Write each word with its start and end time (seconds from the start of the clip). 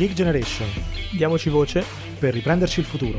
Geek 0.00 0.14
Generation. 0.14 0.66
Diamoci 1.12 1.50
voce 1.50 1.84
per 2.18 2.32
riprenderci 2.32 2.80
il 2.80 2.86
futuro. 2.86 3.18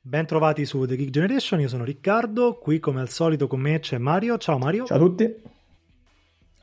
Bentrovati 0.00 0.64
su 0.64 0.84
The 0.84 0.96
Geek 0.96 1.10
Generation, 1.10 1.60
io 1.60 1.68
sono 1.68 1.84
Riccardo, 1.84 2.58
qui 2.58 2.80
come 2.80 3.00
al 3.00 3.08
solito 3.08 3.46
con 3.46 3.60
me 3.60 3.78
c'è 3.78 3.98
Mario. 3.98 4.36
Ciao 4.38 4.58
Mario. 4.58 4.84
Ciao 4.84 4.96
a 4.96 5.00
tutti. 5.00 5.32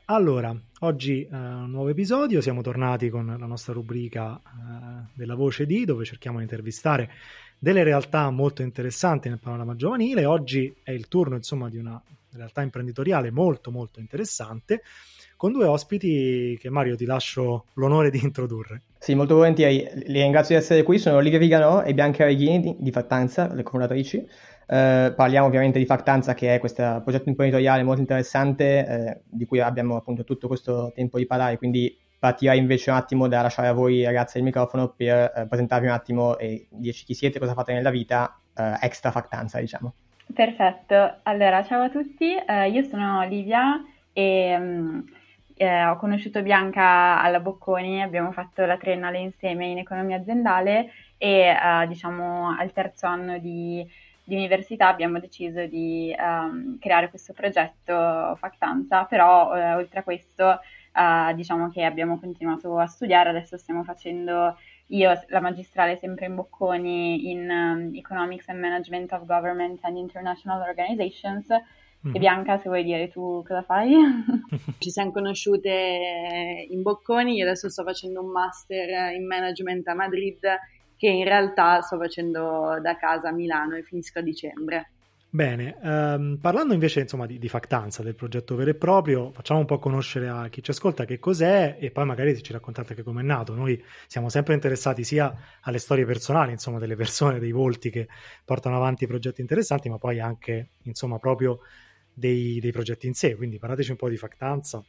Allora, 0.06 0.54
oggi 0.80 1.22
eh, 1.22 1.34
un 1.34 1.70
nuovo 1.70 1.88
episodio, 1.88 2.42
siamo 2.42 2.60
tornati 2.60 3.08
con 3.08 3.34
la 3.38 3.46
nostra 3.46 3.72
rubrica 3.72 4.38
eh, 4.44 5.10
della 5.14 5.36
voce 5.36 5.64
di, 5.64 5.86
dove 5.86 6.04
cerchiamo 6.04 6.36
di 6.36 6.42
intervistare 6.42 7.10
delle 7.62 7.84
realtà 7.84 8.28
molto 8.30 8.62
interessanti 8.62 9.28
nel 9.28 9.38
panorama 9.38 9.76
giovanile. 9.76 10.24
Oggi 10.24 10.74
è 10.82 10.90
il 10.90 11.06
turno, 11.06 11.36
insomma, 11.36 11.68
di 11.70 11.76
una 11.76 12.02
realtà 12.32 12.60
imprenditoriale 12.62 13.30
molto 13.30 13.70
molto 13.70 14.00
interessante 14.00 14.82
con 15.36 15.52
due 15.52 15.66
ospiti 15.66 16.58
che 16.60 16.70
Mario 16.70 16.96
ti 16.96 17.04
lascio 17.04 17.66
l'onore 17.74 18.10
di 18.10 18.18
introdurre. 18.20 18.82
Sì, 18.98 19.14
molto 19.14 19.36
volentieri. 19.36 19.88
Li 20.06 20.20
ringrazio 20.20 20.56
di 20.56 20.60
essere 20.60 20.82
qui. 20.82 20.98
Sono 20.98 21.18
Olivia 21.18 21.38
Viganò 21.38 21.82
e 21.82 21.94
Bianca 21.94 22.24
Reghini 22.24 22.60
di, 22.60 22.76
di 22.80 22.90
Fattanza, 22.90 23.54
le 23.54 23.62
fondatrici. 23.62 24.16
Eh, 24.66 25.12
parliamo 25.14 25.46
ovviamente 25.46 25.78
di 25.78 25.86
Fattanza, 25.86 26.34
che 26.34 26.56
è 26.56 26.58
questo 26.58 27.00
progetto 27.04 27.28
imprenditoriale 27.28 27.84
molto 27.84 28.00
interessante, 28.00 28.86
eh, 28.86 29.20
di 29.24 29.44
cui 29.44 29.60
abbiamo 29.60 29.94
appunto 29.94 30.24
tutto 30.24 30.48
questo 30.48 30.90
tempo 30.96 31.16
di 31.16 31.26
parlare, 31.26 31.58
quindi 31.58 31.96
partirei 32.22 32.56
invece 32.56 32.90
un 32.90 32.96
attimo 32.98 33.26
da 33.26 33.42
lasciare 33.42 33.66
a 33.66 33.72
voi 33.72 34.04
ragazzi 34.04 34.38
il 34.38 34.44
microfono 34.44 34.94
per 34.96 35.32
eh, 35.34 35.46
presentarvi 35.48 35.86
un 35.86 35.92
attimo 35.92 36.38
e 36.38 36.68
dirci 36.70 37.04
chi 37.04 37.14
siete, 37.14 37.40
cosa 37.40 37.52
fate 37.52 37.72
nella 37.72 37.90
vita, 37.90 38.38
eh, 38.56 38.76
extra 38.80 39.10
Fattanza, 39.10 39.58
diciamo. 39.58 39.92
Perfetto, 40.32 41.16
allora 41.24 41.64
ciao 41.64 41.82
a 41.82 41.90
tutti, 41.90 42.32
eh, 42.32 42.68
io 42.68 42.84
sono 42.84 43.18
Olivia 43.18 43.84
e... 44.12 44.56
Um, 44.56 45.04
eh, 45.54 45.84
ho 45.84 45.96
conosciuto 45.96 46.42
Bianca 46.42 47.20
alla 47.20 47.38
Bocconi, 47.38 48.02
abbiamo 48.02 48.32
fatto 48.32 48.64
la 48.64 48.76
triennale 48.76 49.18
insieme 49.18 49.66
in 49.66 49.78
economia 49.78 50.16
aziendale 50.16 50.90
e 51.18 51.48
eh, 51.48 51.86
diciamo 51.86 52.56
al 52.58 52.72
terzo 52.72 53.06
anno 53.06 53.38
di, 53.38 53.86
di 54.24 54.34
università 54.34 54.88
abbiamo 54.88 55.20
deciso 55.20 55.66
di 55.66 56.12
um, 56.18 56.78
creare 56.80 57.10
questo 57.10 57.32
progetto 57.32 58.34
Factanza, 58.40 59.04
però 59.04 59.54
eh, 59.54 59.74
oltre 59.74 60.00
a 60.00 60.02
questo 60.02 60.58
eh, 60.92 61.34
diciamo 61.34 61.68
che 61.70 61.84
abbiamo 61.84 62.18
continuato 62.18 62.78
a 62.78 62.86
studiare, 62.86 63.30
adesso 63.30 63.56
stiamo 63.56 63.82
facendo 63.84 64.56
io 64.88 65.12
la 65.28 65.40
magistrale 65.40 65.96
sempre 65.96 66.26
in 66.26 66.34
Bocconi 66.34 67.30
in 67.30 67.48
um, 67.48 67.90
Economics 67.94 68.48
and 68.48 68.60
Management 68.60 69.12
of 69.12 69.24
Government 69.24 69.78
and 69.84 69.96
International 69.96 70.60
Organizations 70.60 71.46
Mm. 72.04 72.16
E 72.16 72.18
Bianca, 72.18 72.58
se 72.58 72.68
vuoi 72.68 72.82
dire 72.82 73.08
tu 73.08 73.44
cosa 73.46 73.62
fai? 73.62 73.94
Ci 74.78 74.90
siamo 74.90 75.12
conosciute 75.12 76.66
in 76.68 76.82
Bocconi, 76.82 77.36
io 77.36 77.44
adesso 77.44 77.70
sto 77.70 77.84
facendo 77.84 78.20
un 78.20 78.30
master 78.30 79.14
in 79.14 79.24
management 79.24 79.86
a 79.86 79.94
Madrid 79.94 80.40
che 80.96 81.06
in 81.06 81.24
realtà 81.24 81.80
sto 81.80 81.98
facendo 81.98 82.78
da 82.80 82.96
casa 82.96 83.28
a 83.28 83.32
Milano 83.32 83.76
e 83.76 83.82
finisco 83.82 84.18
a 84.18 84.22
dicembre. 84.22 84.90
Bene, 85.34 85.78
um, 85.80 86.36
parlando 86.38 86.74
invece 86.74 87.00
insomma, 87.00 87.24
di, 87.24 87.38
di, 87.38 87.48
factanza 87.48 88.02
del 88.02 88.14
progetto 88.14 88.54
vero 88.54 88.68
e 88.68 88.74
proprio, 88.74 89.32
facciamo 89.32 89.60
un 89.60 89.64
po' 89.64 89.78
conoscere 89.78 90.28
a 90.28 90.48
chi 90.50 90.62
ci 90.62 90.72
ascolta 90.72 91.06
che 91.06 91.18
cos'è 91.18 91.78
e 91.80 91.90
poi 91.90 92.04
magari 92.04 92.42
ci 92.42 92.52
raccontate 92.52 92.90
anche 92.90 93.02
come 93.02 93.22
è 93.22 93.24
nato. 93.24 93.54
Noi 93.54 93.82
siamo 94.06 94.28
sempre 94.28 94.52
interessati 94.52 95.04
sia 95.04 95.34
alle 95.62 95.78
storie 95.78 96.04
personali, 96.04 96.52
insomma, 96.52 96.78
delle 96.78 96.96
persone, 96.96 97.38
dei 97.38 97.50
volti 97.50 97.88
che 97.88 98.08
portano 98.44 98.76
avanti 98.76 99.06
progetti 99.06 99.40
interessanti, 99.40 99.88
ma 99.88 99.96
poi 99.96 100.20
anche, 100.20 100.72
insomma, 100.82 101.18
proprio 101.18 101.60
dei, 102.12 102.60
dei 102.60 102.70
progetti 102.70 103.06
in 103.06 103.14
sé, 103.14 103.34
quindi 103.34 103.58
parlateci 103.58 103.92
un 103.92 103.96
po' 103.96 104.10
di 104.10 104.18
Factanza. 104.18 104.84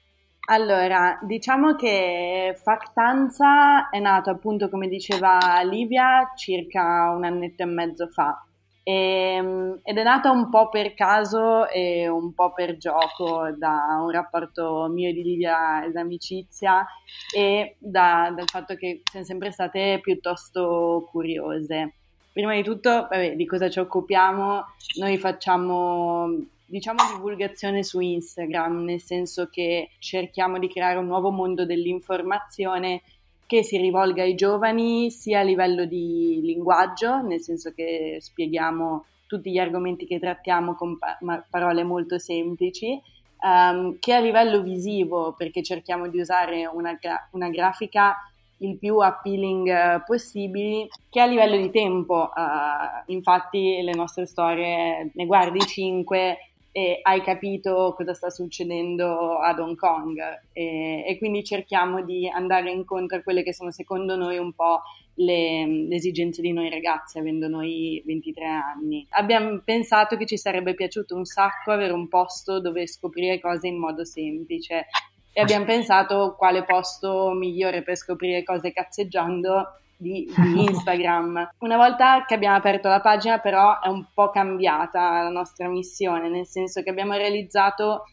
Allora, 0.49 1.19
diciamo 1.25 1.75
che 1.75 2.53
Factanza 2.61 3.87
è 3.89 3.99
nato 3.99 4.29
appunto, 4.29 4.67
come 4.67 4.89
diceva 4.89 5.61
Livia, 5.63 6.33
circa 6.35 7.13
un 7.15 7.23
annetto 7.23 7.63
e 7.63 7.65
mezzo 7.65 8.09
fa. 8.09 8.45
E, 8.83 8.93
ehm, 8.93 9.79
ed 9.81 9.97
è 9.97 10.03
nata 10.03 10.29
un 10.29 10.49
po' 10.49 10.69
per 10.69 10.93
caso 10.93 11.67
e 11.69 12.07
un 12.07 12.33
po' 12.33 12.53
per 12.53 12.77
gioco 12.77 13.49
da 13.57 13.99
un 14.01 14.09
rapporto 14.11 14.87
mio 14.89 15.09
e 15.09 15.13
di 15.13 15.23
Livia 15.23 15.89
d'amicizia 15.91 16.85
e 17.33 17.75
da, 17.79 18.31
dal 18.35 18.49
fatto 18.49 18.75
che 18.75 19.01
siamo 19.09 19.25
sempre 19.25 19.51
state 19.51 19.99
piuttosto 20.01 21.07
curiose. 21.09 21.93
Prima 22.33 22.53
di 22.53 22.63
tutto, 22.63 22.89
vabbè, 22.89 23.35
di 23.35 23.45
cosa 23.45 23.69
ci 23.69 23.79
occupiamo? 23.79 24.65
Noi 24.99 25.17
facciamo 25.17 26.51
diciamo 26.73 26.99
divulgazione 27.15 27.83
su 27.83 27.99
Instagram, 27.99 28.83
nel 28.83 28.99
senso 28.99 29.47
che 29.47 29.91
cerchiamo 29.99 30.57
di 30.57 30.67
creare 30.67 30.97
un 30.97 31.05
nuovo 31.05 31.29
mondo 31.29 31.67
dell'informazione 31.67 33.03
che 33.45 33.63
si 33.63 33.77
rivolga 33.77 34.23
ai 34.23 34.35
giovani 34.35 35.11
sia 35.11 35.39
a 35.39 35.43
livello 35.43 35.85
di 35.85 36.39
linguaggio, 36.43 37.21
nel 37.21 37.41
senso 37.41 37.71
che 37.73 38.17
spieghiamo 38.19 39.05
tutti 39.27 39.51
gli 39.51 39.57
argomenti 39.57 40.05
che 40.05 40.19
trattiamo 40.19 40.75
con 40.75 40.97
pa- 40.97 41.17
parole 41.49 41.83
molto 41.83 42.19
semplici, 42.19 42.99
um, 43.41 43.97
che 43.99 44.13
a 44.13 44.19
livello 44.19 44.61
visivo, 44.61 45.33
perché 45.37 45.63
cerchiamo 45.63 46.07
di 46.07 46.19
usare 46.19 46.65
una, 46.65 46.93
gra- 46.93 47.27
una 47.31 47.49
grafica 47.49 48.15
il 48.57 48.77
più 48.77 48.99
appealing 48.99 49.67
uh, 49.67 50.03
possibili, 50.05 50.87
che 51.09 51.19
a 51.19 51.25
livello 51.25 51.57
di 51.57 51.69
tempo, 51.69 52.29
uh, 52.33 53.11
infatti 53.11 53.81
le 53.81 53.93
nostre 53.93 54.25
storie 54.25 55.11
ne 55.13 55.25
guardi 55.25 55.59
5 55.59 56.37
e 56.75 56.99
hai 57.03 57.21
capito 57.21 57.93
cosa 57.95 58.15
sta 58.15 58.31
succedendo 58.31 59.37
ad 59.37 59.59
Hong 59.59 59.75
Kong 59.75 60.19
e, 60.53 61.05
e, 61.07 61.17
quindi 61.19 61.43
cerchiamo 61.43 62.03
di 62.03 62.27
andare 62.27 62.71
incontro 62.71 63.19
a 63.19 63.21
quelle 63.21 63.43
che 63.43 63.53
sono 63.53 63.69
secondo 63.69 64.15
noi 64.15 64.39
un 64.39 64.53
po' 64.53 64.81
le, 65.17 65.67
le, 65.67 65.95
esigenze 65.95 66.41
di 66.41 66.51
noi 66.51 66.71
ragazzi 66.71 67.19
avendo 67.19 67.47
noi 67.47 68.01
23 68.07 68.45
anni. 68.47 69.05
Abbiamo 69.09 69.61
pensato 69.63 70.17
che 70.17 70.25
ci 70.25 70.35
sarebbe 70.35 70.73
piaciuto 70.73 71.15
un 71.15 71.25
sacco 71.25 71.69
avere 71.69 71.93
un 71.93 72.07
posto 72.07 72.59
dove 72.59 72.87
scoprire 72.87 73.39
cose 73.39 73.67
in 73.67 73.77
modo 73.77 74.03
semplice 74.03 74.87
e 75.31 75.41
abbiamo 75.41 75.65
pensato 75.65 76.33
quale 76.35 76.63
posto 76.63 77.33
migliore 77.33 77.83
per 77.83 77.97
scoprire 77.97 78.43
cose 78.43 78.73
cazzeggiando 78.73 79.77
di, 80.03 80.31
di 80.35 80.63
Instagram. 80.65 81.53
Una 81.59 81.77
volta 81.77 82.25
che 82.25 82.35
abbiamo 82.35 82.57
aperto 82.57 82.89
la 82.89 83.01
pagina 83.01 83.39
però 83.39 83.79
è 83.79 83.87
un 83.87 84.05
po' 84.13 84.29
cambiata 84.29 85.23
la 85.23 85.29
nostra 85.29 85.67
missione, 85.67 86.29
nel 86.29 86.45
senso 86.45 86.83
che 86.83 86.89
abbiamo 86.89 87.13
realizzato 87.13 88.03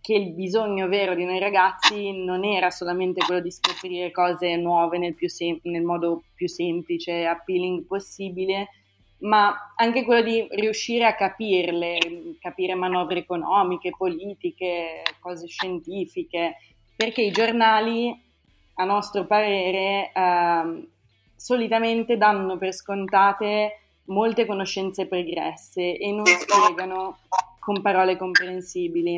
che 0.00 0.14
il 0.14 0.32
bisogno 0.32 0.88
vero 0.88 1.14
di 1.14 1.24
noi 1.24 1.38
ragazzi 1.38 2.12
non 2.12 2.44
era 2.44 2.70
solamente 2.70 3.24
quello 3.24 3.40
di 3.40 3.50
scoprire 3.50 4.10
cose 4.10 4.56
nuove 4.56 4.98
nel, 4.98 5.14
sem- 5.26 5.60
nel 5.64 5.82
modo 5.82 6.22
più 6.34 6.48
semplice 6.48 7.12
e 7.12 7.24
appealing 7.26 7.84
possibile, 7.84 8.68
ma 9.20 9.72
anche 9.76 10.04
quello 10.04 10.22
di 10.22 10.46
riuscire 10.52 11.04
a 11.04 11.14
capirle, 11.14 11.98
capire 12.40 12.74
manovre 12.74 13.18
economiche, 13.18 13.92
politiche, 13.96 15.02
cose 15.20 15.46
scientifiche, 15.46 16.56
perché 16.96 17.22
i 17.22 17.30
giornali, 17.30 18.18
a 18.76 18.84
nostro 18.84 19.26
parere, 19.26 20.10
eh, 20.14 20.88
solitamente 21.40 22.18
danno 22.18 22.58
per 22.58 22.74
scontate 22.74 23.78
molte 24.04 24.44
conoscenze 24.44 25.06
pregresse 25.06 25.96
e 25.96 26.12
non 26.12 26.26
spiegano 26.26 27.20
con 27.58 27.80
parole 27.80 28.18
comprensibili. 28.18 29.16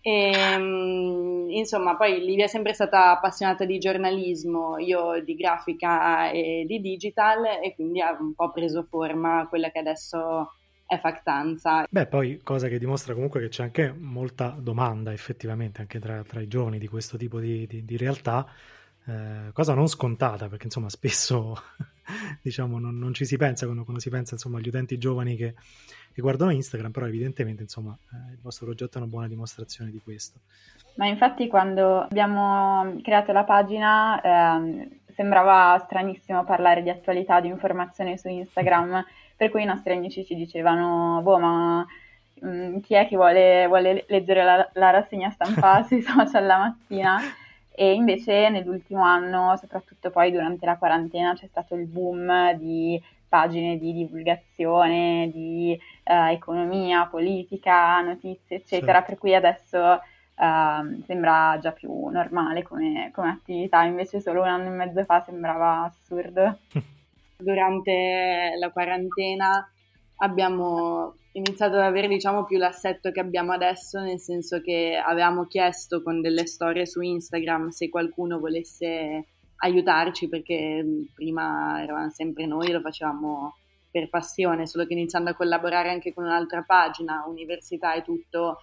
E, 0.00 0.32
ehm, 0.32 1.48
insomma, 1.50 1.94
poi 1.96 2.24
Livia 2.24 2.46
è 2.46 2.48
sempre 2.48 2.72
stata 2.72 3.10
appassionata 3.10 3.66
di 3.66 3.78
giornalismo, 3.78 4.78
io 4.78 5.22
di 5.22 5.36
grafica 5.36 6.30
e 6.30 6.64
di 6.66 6.80
digital 6.80 7.44
e 7.62 7.74
quindi 7.74 8.00
ha 8.00 8.16
un 8.18 8.32
po' 8.34 8.50
preso 8.50 8.86
forma 8.88 9.46
quella 9.48 9.70
che 9.70 9.78
adesso 9.78 10.52
è 10.86 10.98
Factanza. 10.98 11.86
Beh, 11.88 12.06
poi 12.06 12.40
cosa 12.42 12.68
che 12.68 12.78
dimostra 12.78 13.12
comunque 13.12 13.40
che 13.40 13.48
c'è 13.48 13.62
anche 13.64 13.94
molta 13.96 14.56
domanda 14.58 15.12
effettivamente 15.12 15.80
anche 15.82 15.98
tra, 15.98 16.22
tra 16.22 16.40
i 16.40 16.48
giovani 16.48 16.78
di 16.78 16.88
questo 16.88 17.16
tipo 17.16 17.38
di, 17.40 17.66
di, 17.66 17.84
di 17.84 17.96
realtà 17.96 18.46
eh, 19.06 19.52
cosa 19.52 19.74
non 19.74 19.88
scontata 19.88 20.48
perché 20.48 20.66
insomma 20.66 20.88
spesso 20.88 21.60
diciamo 22.40 22.78
non, 22.78 22.98
non, 22.98 23.12
ci 23.14 23.24
si 23.24 23.36
pensa 23.36 23.64
quando, 23.64 23.82
quando 23.82 24.00
si 24.00 24.10
pensa 24.10 24.34
insomma 24.34 24.58
agli 24.58 24.68
utenti 24.68 24.96
giovani 24.96 25.34
che, 25.34 25.54
che 26.12 26.20
guardano 26.20 26.52
Instagram 26.52 26.92
però 26.92 27.06
evidentemente 27.06 27.62
insomma 27.62 27.96
eh, 28.12 28.32
il 28.32 28.38
vostro 28.40 28.66
progetto 28.66 28.98
è 28.98 29.00
una 29.00 29.10
buona 29.10 29.28
dimostrazione 29.28 29.90
di 29.90 30.00
questo. 30.02 30.40
Ma 30.94 31.06
infatti 31.06 31.48
quando 31.48 32.02
abbiamo 32.02 32.96
creato 33.02 33.32
la 33.32 33.44
pagina 33.44 34.20
eh, 34.20 34.88
sembrava 35.14 35.78
stranissimo 35.84 36.44
parlare 36.44 36.82
di 36.82 36.90
attualità 36.90 37.40
di 37.40 37.48
informazione 37.48 38.16
su 38.18 38.28
Instagram 38.28 39.04
per 39.36 39.50
cui 39.50 39.62
i 39.62 39.66
nostri 39.66 39.94
amici 39.94 40.24
ci 40.24 40.36
dicevano 40.36 41.20
boh 41.22 41.38
ma 41.38 41.86
mh, 42.34 42.48
mm, 42.48 42.78
chi 42.80 42.94
è 42.94 43.08
che 43.08 43.16
vuole, 43.16 43.66
vuole 43.66 44.04
leggere 44.06 44.44
la, 44.44 44.70
la 44.74 44.90
rassegna 44.90 45.30
stampa 45.30 45.82
sui 45.88 46.02
social 46.02 46.46
la 46.46 46.58
mattina 46.58 47.20
e 47.74 47.92
invece 47.92 48.48
nell'ultimo 48.48 49.02
anno, 49.02 49.56
soprattutto 49.56 50.10
poi 50.10 50.30
durante 50.30 50.66
la 50.66 50.76
quarantena, 50.76 51.34
c'è 51.34 51.46
stato 51.46 51.74
il 51.74 51.86
boom 51.86 52.52
di 52.54 53.00
pagine 53.28 53.78
di 53.78 53.94
divulgazione, 53.94 55.30
di 55.32 55.78
eh, 56.04 56.32
economia, 56.32 57.06
politica, 57.06 58.02
notizie, 58.02 58.56
eccetera, 58.56 58.98
sì. 59.00 59.04
per 59.06 59.18
cui 59.18 59.34
adesso 59.34 60.00
Uh, 60.34 61.00
sembra 61.04 61.58
già 61.60 61.72
più 61.72 62.06
normale 62.08 62.62
come, 62.62 63.10
come, 63.14 63.28
attività, 63.28 63.84
invece 63.84 64.18
solo 64.18 64.40
un 64.40 64.48
anno 64.48 64.68
e 64.68 64.70
mezzo 64.70 65.04
fa 65.04 65.22
sembrava 65.22 65.84
assurdo. 65.84 66.58
Durante 67.36 68.54
la 68.58 68.70
quarantena 68.70 69.70
abbiamo 70.22 71.14
iniziato 71.32 71.76
ad 71.76 71.82
avere 71.82 72.08
diciamo 72.08 72.44
più 72.44 72.58
l'assetto 72.58 73.10
che 73.10 73.20
abbiamo 73.20 73.52
adesso, 73.52 74.00
nel 74.00 74.20
senso 74.20 74.60
che 74.60 75.00
avevamo 75.02 75.46
chiesto 75.46 76.02
con 76.02 76.20
delle 76.20 76.46
storie 76.46 76.86
su 76.86 77.00
Instagram 77.00 77.68
se 77.68 77.88
qualcuno 77.88 78.38
volesse 78.38 79.26
aiutarci 79.56 80.28
perché 80.28 80.84
prima 81.14 81.82
eravamo 81.82 82.10
sempre 82.10 82.46
noi, 82.46 82.70
lo 82.70 82.80
facevamo 82.80 83.56
per 83.90 84.08
passione, 84.08 84.66
solo 84.66 84.86
che 84.86 84.94
iniziando 84.94 85.30
a 85.30 85.34
collaborare 85.34 85.90
anche 85.90 86.14
con 86.14 86.24
un'altra 86.24 86.62
pagina, 86.62 87.24
università 87.26 87.94
e 87.94 88.02
tutto, 88.02 88.58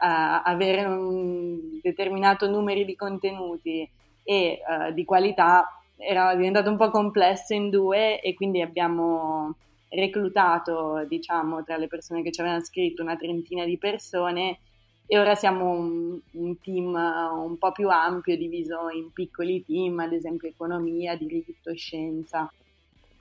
uh, 0.00 0.40
avere 0.44 0.84
un 0.84 1.78
determinato 1.80 2.48
numero 2.48 2.82
di 2.82 2.96
contenuti 2.96 3.88
e 4.24 4.60
uh, 4.66 4.92
di 4.92 5.04
qualità 5.04 5.68
era 5.96 6.34
diventato 6.34 6.68
un 6.68 6.76
po' 6.76 6.90
complesso 6.90 7.54
in 7.54 7.70
due 7.70 8.20
e 8.20 8.34
quindi 8.34 8.60
abbiamo 8.60 9.54
reclutato, 9.94 11.04
diciamo, 11.06 11.62
tra 11.64 11.76
le 11.76 11.86
persone 11.86 12.22
che 12.22 12.32
ci 12.32 12.40
avevano 12.40 12.64
scritto 12.64 13.02
una 13.02 13.16
trentina 13.16 13.64
di 13.64 13.78
persone 13.78 14.58
e 15.06 15.18
ora 15.18 15.34
siamo 15.34 15.70
un, 15.70 16.18
un, 16.32 16.60
team 16.60 16.94
un 16.94 17.58
po' 17.58 17.72
più 17.72 17.88
ampio, 17.90 18.36
diviso 18.36 18.88
in 18.88 19.12
piccoli 19.12 19.62
team, 19.64 19.98
ad 19.98 20.12
esempio 20.12 20.48
economia, 20.48 21.16
diritto 21.16 21.70
e 21.70 21.76
scienza. 21.76 22.50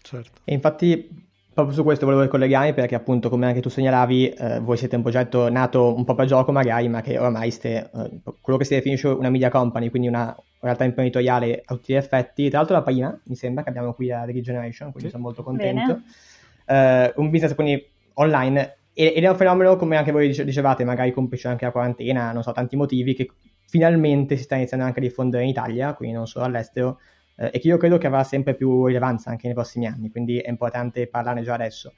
Certo. 0.02 0.40
E 0.46 0.54
infatti 0.54 1.30
proprio 1.54 1.76
su 1.76 1.84
questo 1.84 2.06
volevo 2.06 2.24
ricollegarmi 2.24 2.74
perché 2.74 2.96
appunto 2.96 3.30
come 3.30 3.46
anche 3.46 3.60
tu 3.60 3.68
segnalavi 3.68 4.30
eh, 4.30 4.60
voi 4.62 4.78
siete 4.78 4.96
un 4.96 5.02
progetto 5.02 5.50
nato 5.50 5.94
un 5.94 6.06
po' 6.06 6.16
per 6.16 6.26
gioco 6.26 6.54
magari 6.54 6.88
ma 6.88 7.02
che 7.02 7.20
oramai 7.20 7.52
ste, 7.52 7.90
eh, 7.94 8.10
quello 8.40 8.58
che 8.58 8.64
si 8.64 8.74
definisce 8.74 9.10
una 9.10 9.30
media 9.30 9.50
company 9.50 9.90
quindi 9.90 10.08
una 10.08 10.34
realtà 10.62 10.86
imprenditoriale 10.86 11.62
a 11.66 11.76
tutti 11.76 11.92
gli 11.92 11.98
effetti 11.98 12.48
tra 12.48 12.60
l'altro 12.60 12.78
la 12.78 12.84
prima 12.84 13.20
mi 13.24 13.36
sembra 13.36 13.64
che 13.64 13.70
abbiamo 13.70 13.94
qui 13.94 14.12
a 14.12 14.24
The 14.24 14.32
Regeneration 14.32 14.92
quindi 14.92 15.10
sì. 15.10 15.16
sono 15.16 15.24
molto 15.24 15.44
contento 15.44 16.02
eh, 16.72 17.14
un 17.16 17.30
business 17.30 17.56
quindi 17.56 17.84
online 18.16 18.78
ed 18.94 19.24
è 19.24 19.30
un 19.30 19.36
fenomeno 19.36 19.76
come 19.78 19.98
anche 19.98 20.12
voi 20.12 20.28
dicevate 20.28 20.84
magari 20.84 21.12
complice 21.12 21.48
anche 21.48 21.66
la 21.66 21.72
quarantena 21.72 22.32
non 22.32 22.44
so 22.44 22.52
tanti 22.52 22.76
motivi 22.76 23.14
che 23.14 23.30
finalmente 23.68 24.36
si 24.36 24.44
sta 24.44 24.56
iniziando 24.56 24.86
anche 24.86 25.00
a 25.00 25.02
diffondere 25.04 25.44
in 25.44 25.50
Italia 25.50 25.94
quindi 25.94 26.16
non 26.16 26.28
solo 26.28 26.46
all'estero 26.46 27.00
eh, 27.42 27.50
e 27.54 27.60
che 27.60 27.68
io 27.68 27.78
credo 27.78 27.98
che 27.98 28.08
avrà 28.08 28.24
sempre 28.24 28.54
più 28.54 28.86
rilevanza 28.86 29.32
anche 29.32 29.48
nei 29.48 29.56
prossimi 29.56 29.88
anni, 29.88 30.12
quindi 30.12 30.38
è 30.38 30.50
importante 30.50 31.08
parlarne 31.08 31.42
già 31.42 31.56
adesso. 31.56 31.94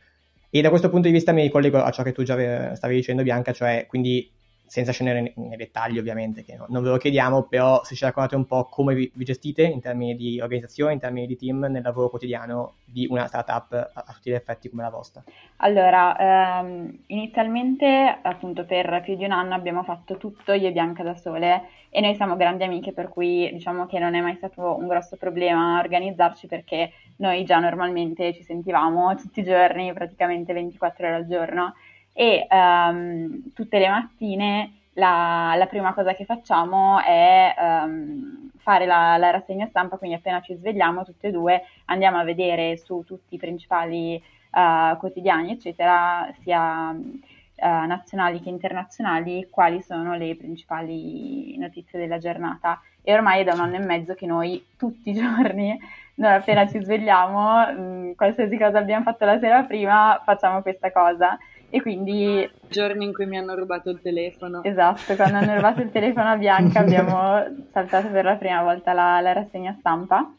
E 0.49 0.61
da 0.61 0.69
questo 0.69 0.89
punto 0.89 1.07
di 1.07 1.13
vista 1.13 1.31
mi 1.31 1.41
ricollego 1.41 1.81
a 1.81 1.91
ciò 1.91 2.03
che 2.03 2.11
tu 2.11 2.23
già 2.23 2.75
stavi 2.75 2.95
dicendo 2.95 3.23
Bianca, 3.23 3.51
cioè 3.51 3.85
quindi 3.87 4.31
senza 4.73 4.91
scendere 4.91 5.33
nei, 5.35 5.55
dettagli 5.55 5.99
ovviamente, 5.99 6.43
che 6.43 6.55
no, 6.55 6.65
non 6.67 6.81
ve 6.81 6.89
lo 6.89 6.97
chiediamo, 6.97 7.43
però 7.43 7.83
se 7.83 7.93
ci 7.93 8.05
raccontate 8.05 8.35
un 8.35 8.47
po' 8.47 8.65
come 8.65 8.95
vi, 8.95 9.11
vi, 9.13 9.23
gestite 9.23 9.61
in 9.61 9.79
termini 9.79 10.15
di 10.15 10.41
organizzazione, 10.41 10.93
in 10.93 10.99
termini 10.99 11.27
di 11.27 11.37
team 11.37 11.59
nel 11.69 11.83
lavoro 11.83 12.09
quotidiano 12.09 12.77
di 12.83 13.05
una 13.07 13.27
startup 13.27 13.71
a, 13.71 14.03
a 14.03 14.11
tutti 14.13 14.31
gli 14.31 14.33
effetti 14.33 14.71
come 14.71 14.81
la 14.81 14.89
vostra. 14.89 15.21
Allora, 15.57 16.17
ehm, 16.17 17.03
inizialmente 17.05 18.17
appunto 18.19 18.65
per 18.65 19.01
più 19.05 19.15
di 19.15 19.25
un 19.25 19.31
anno 19.31 19.53
abbiamo 19.53 19.83
fatto 19.83 20.17
tutto 20.17 20.53
io 20.53 20.69
e 20.69 20.71
Bianca 20.71 21.03
da 21.03 21.13
sole 21.13 21.67
e 21.91 22.01
noi 22.01 22.15
siamo 22.15 22.35
grandi 22.35 22.63
amiche 22.63 22.93
per 22.93 23.09
cui 23.09 23.51
diciamo 23.53 23.85
che 23.85 23.99
non 23.99 24.15
è 24.15 24.21
mai 24.21 24.37
stato 24.37 24.75
un 24.75 24.87
grosso 24.87 25.17
problema 25.17 25.77
organizzarci 25.77 26.47
perché 26.47 26.93
noi 27.17 27.43
già 27.45 27.59
normalmente 27.59 28.33
ci 28.33 28.41
sentivamo 28.41 29.13
tutti 29.17 29.41
i 29.41 29.43
giorni, 29.43 29.93
praticamente 29.93 30.51
24 30.51 31.05
ore 31.05 31.15
al 31.15 31.27
giorno 31.27 31.75
e 32.13 32.47
um, 32.49 33.51
tutte 33.53 33.79
le 33.79 33.89
mattine 33.89 34.73
la, 34.93 35.55
la, 35.57 35.65
prima 35.65 35.93
cosa 35.93 36.13
che 36.13 36.25
facciamo 36.25 37.01
è 37.01 37.53
um, 37.57 38.51
fare 38.57 38.85
la, 38.85 39.17
la, 39.17 39.31
rassegna 39.31 39.67
stampa, 39.67 39.97
quindi 39.97 40.15
appena 40.15 40.39
ci 40.41 40.53
svegliamo 40.53 41.03
tutte 41.03 41.27
e 41.27 41.31
due 41.31 41.63
andiamo 41.85 42.19
a 42.19 42.23
vedere 42.23 42.77
su 42.77 43.03
tutti 43.05 43.35
i 43.35 43.39
principali 43.39 44.21
uh, 44.51 44.97
quotidiani, 44.97 45.51
eccetera, 45.51 46.31
sia 46.41 46.89
uh, 46.89 47.15
nazionali 47.55 48.39
che 48.39 48.49
internazionali, 48.49 49.47
quali 49.49 49.81
sono 49.81 50.15
le 50.15 50.35
principali 50.35 51.57
notizie 51.57 51.99
della 51.99 52.19
giornata. 52.19 52.79
E 53.01 53.13
ormai 53.13 53.41
è 53.41 53.43
da 53.43 53.53
un 53.53 53.61
anno 53.61 53.75
e 53.75 53.79
mezzo 53.79 54.13
che 54.13 54.27
noi 54.27 54.63
tutti 54.77 55.09
i 55.09 55.13
giorni, 55.13 55.77
non 56.15 56.31
appena 56.31 56.67
ci 56.67 56.81
svegliamo, 56.81 57.71
mh, 57.71 57.81
mm, 57.81 58.11
qualsiasi 58.13 58.57
cosa 58.57 58.77
abbiamo 58.77 59.03
fatto 59.03 59.25
la 59.25 59.39
sera 59.39 59.63
prima, 59.63 60.21
facciamo 60.23 60.61
questa 60.61 60.91
cosa. 60.91 61.37
E 61.73 61.81
quindi... 61.81 62.47
Giorni 62.67 63.03
in 63.03 63.13
cui 63.13 63.25
mi 63.25 63.35
hanno 63.35 63.55
rubato 63.55 63.89
il 63.89 63.99
telefono. 63.99 64.63
Esatto, 64.63 65.15
quando 65.15 65.37
hanno 65.37 65.55
rubato 65.55 65.81
il 65.81 65.89
telefono 65.89 66.29
a 66.29 66.37
Bianca 66.37 66.81
abbiamo 66.81 67.43
saltato 67.73 68.09
per 68.09 68.25
la 68.25 68.35
prima 68.35 68.61
volta 68.61 68.93
la, 68.93 69.19
la 69.21 69.33
rassegna 69.33 69.75
stampa. 69.79 70.31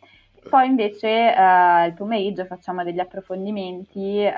Poi 0.48 0.68
invece 0.68 1.34
eh, 1.34 1.86
il 1.86 1.94
pomeriggio 1.94 2.44
facciamo 2.44 2.84
degli 2.84 3.00
approfondimenti 3.00 4.22
eh, 4.22 4.32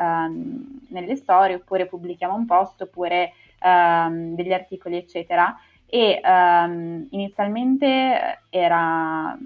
nelle 0.88 1.16
storie, 1.16 1.56
oppure 1.56 1.84
pubblichiamo 1.84 2.34
un 2.34 2.46
post, 2.46 2.80
oppure 2.80 3.32
eh, 3.60 4.06
degli 4.08 4.54
articoli, 4.54 4.96
eccetera. 4.96 5.54
E 5.84 6.18
ehm, 6.24 7.08
inizialmente 7.10 8.40
era 8.48 9.36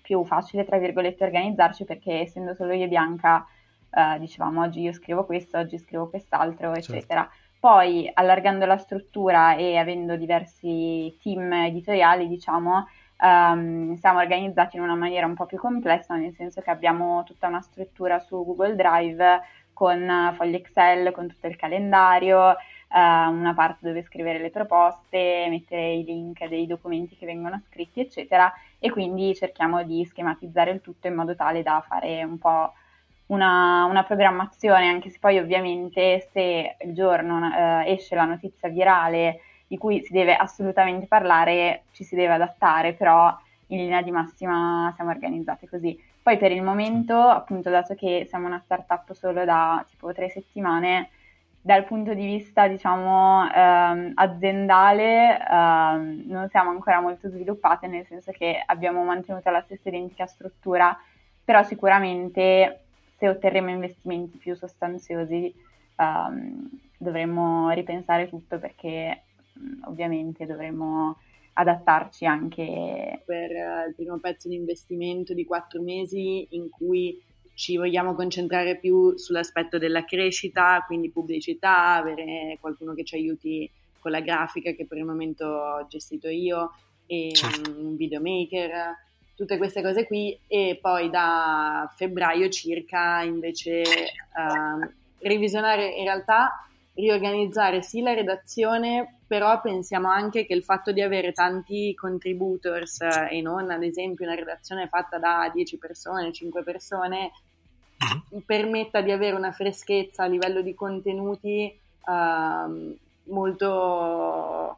più 0.00 0.24
facile, 0.24 0.64
tra 0.64 0.78
virgolette, 0.78 1.24
organizzarci 1.24 1.84
perché 1.84 2.20
essendo 2.20 2.54
solo 2.54 2.72
io 2.72 2.84
e 2.84 2.88
Bianca 2.88 3.44
eh, 3.94 4.18
dicevamo 4.18 4.62
oggi 4.62 4.80
io 4.80 4.92
scrivo 4.92 5.24
questo, 5.24 5.58
oggi 5.58 5.78
scrivo 5.78 6.08
quest'altro, 6.08 6.74
certo. 6.74 6.92
eccetera. 6.92 7.20
Certo. 7.22 7.36
Poi 7.60 8.10
allargando 8.12 8.66
la 8.66 8.76
struttura 8.76 9.54
e 9.54 9.76
avendo 9.76 10.16
diversi 10.16 11.16
team 11.22 11.52
editoriali, 11.52 12.26
diciamo, 12.26 12.88
um, 13.20 13.94
siamo 13.94 14.18
organizzati 14.18 14.76
in 14.76 14.82
una 14.82 14.96
maniera 14.96 15.26
un 15.26 15.34
po' 15.34 15.46
più 15.46 15.58
complessa, 15.58 16.16
nel 16.16 16.34
senso 16.34 16.60
che 16.60 16.70
abbiamo 16.70 17.22
tutta 17.22 17.46
una 17.46 17.60
struttura 17.60 18.18
su 18.18 18.44
Google 18.44 18.74
Drive 18.74 19.40
con 19.72 20.34
fogli 20.36 20.54
Excel, 20.54 21.12
con 21.12 21.28
tutto 21.28 21.46
il 21.46 21.54
calendario, 21.54 22.48
uh, 22.48 23.30
una 23.30 23.54
parte 23.54 23.86
dove 23.86 24.02
scrivere 24.02 24.40
le 24.40 24.50
proposte, 24.50 25.46
mettere 25.48 25.92
i 25.92 26.04
link 26.04 26.44
dei 26.48 26.66
documenti 26.66 27.16
che 27.16 27.26
vengono 27.26 27.60
scritti, 27.68 28.00
eccetera, 28.00 28.52
e 28.80 28.90
quindi 28.90 29.36
cerchiamo 29.36 29.84
di 29.84 30.04
schematizzare 30.04 30.72
il 30.72 30.80
tutto 30.80 31.06
in 31.06 31.14
modo 31.14 31.36
tale 31.36 31.62
da 31.62 31.80
fare 31.86 32.24
un 32.24 32.38
po' 32.38 32.72
una, 33.32 33.84
una, 33.84 34.04
programmazione, 34.04 34.88
anche 34.88 35.10
se 35.10 35.18
poi 35.18 35.38
ovviamente 35.38 36.28
se 36.32 36.76
il 36.80 36.94
giorno 36.94 37.50
eh, 37.84 37.92
esce 37.92 38.14
la 38.14 38.24
notizia 38.24 38.68
virale 38.68 39.40
di 39.66 39.78
cui 39.78 40.02
si 40.02 40.12
deve 40.12 40.34
assolutamente 40.34 41.06
parlare, 41.06 41.84
ci 41.92 42.04
si 42.04 42.14
deve 42.14 42.34
adattare, 42.34 42.92
però 42.92 43.34
in 43.68 43.78
linea 43.78 44.02
di 44.02 44.10
massima 44.10 44.92
siamo 44.94 45.10
organizzate 45.10 45.66
così. 45.66 45.98
Poi 46.22 46.36
per 46.36 46.52
il 46.52 46.62
momento, 46.62 47.16
appunto, 47.16 47.70
dato 47.70 47.94
che 47.94 48.26
siamo 48.28 48.46
una 48.46 48.60
startup 48.60 49.12
solo 49.14 49.44
da 49.44 49.82
tipo 49.88 50.12
tre 50.12 50.28
settimane, 50.28 51.08
dal 51.60 51.84
punto 51.84 52.12
di 52.12 52.26
vista, 52.26 52.68
diciamo, 52.68 53.50
ehm, 53.50 54.12
aziendale, 54.14 55.38
ehm, 55.38 56.24
non 56.26 56.48
siamo 56.50 56.70
ancora 56.70 57.00
molto 57.00 57.30
sviluppate, 57.30 57.86
nel 57.86 58.04
senso 58.06 58.30
che 58.32 58.62
abbiamo 58.66 59.02
mantenuto 59.04 59.48
la 59.50 59.62
stessa 59.62 59.88
identica 59.88 60.26
struttura, 60.26 60.96
però 61.44 61.62
sicuramente 61.62 62.82
se 63.22 63.28
otterremo 63.28 63.70
investimenti 63.70 64.36
più 64.36 64.56
sostanziosi 64.56 65.54
um, 65.96 66.68
dovremmo 66.98 67.70
ripensare 67.70 68.28
tutto 68.28 68.58
perché 68.58 69.22
um, 69.54 69.80
ovviamente 69.84 70.44
dovremo 70.44 71.18
adattarci 71.52 72.26
anche 72.26 73.22
per 73.24 73.50
uh, 73.50 73.88
il 73.88 73.94
primo 73.94 74.18
pezzo 74.18 74.48
di 74.48 74.56
investimento 74.56 75.34
di 75.34 75.44
quattro 75.44 75.80
mesi 75.80 76.48
in 76.50 76.68
cui 76.68 77.22
ci 77.54 77.76
vogliamo 77.76 78.16
concentrare 78.16 78.76
più 78.80 79.16
sull'aspetto 79.16 79.78
della 79.78 80.04
crescita, 80.04 80.82
quindi 80.84 81.12
pubblicità, 81.12 81.94
avere 81.94 82.58
qualcuno 82.60 82.92
che 82.92 83.04
ci 83.04 83.14
aiuti 83.14 83.70
con 84.00 84.10
la 84.10 84.20
grafica 84.20 84.72
che 84.72 84.84
per 84.84 84.98
il 84.98 85.04
momento 85.04 85.46
ho 85.46 85.86
gestito 85.86 86.26
io 86.26 86.72
e 87.06 87.30
certo. 87.34 87.70
un 87.70 87.94
videomaker 87.94 88.96
tutte 89.42 89.56
queste 89.56 89.82
cose 89.82 90.06
qui 90.06 90.38
e 90.46 90.78
poi 90.80 91.10
da 91.10 91.92
febbraio 91.96 92.48
circa 92.48 93.22
invece 93.22 93.82
uh, 93.82 94.88
revisionare 95.18 95.88
in 95.88 96.04
realtà 96.04 96.64
riorganizzare 96.94 97.82
sì 97.82 98.02
la 98.02 98.14
redazione 98.14 99.16
però 99.26 99.60
pensiamo 99.60 100.08
anche 100.08 100.46
che 100.46 100.54
il 100.54 100.62
fatto 100.62 100.92
di 100.92 101.00
avere 101.00 101.32
tanti 101.32 101.92
contributors 101.94 103.00
e 103.00 103.40
non 103.42 103.70
ad 103.72 103.82
esempio 103.82 104.26
una 104.26 104.36
redazione 104.36 104.86
fatta 104.86 105.18
da 105.18 105.50
10 105.52 105.78
persone, 105.78 106.32
5 106.32 106.62
persone 106.62 107.32
mm-hmm. 108.04 108.42
permetta 108.46 109.00
di 109.00 109.10
avere 109.10 109.34
una 109.34 109.50
freschezza 109.50 110.22
a 110.22 110.26
livello 110.26 110.60
di 110.60 110.74
contenuti 110.74 111.76
uh, 112.04 112.96
molto 113.24 114.76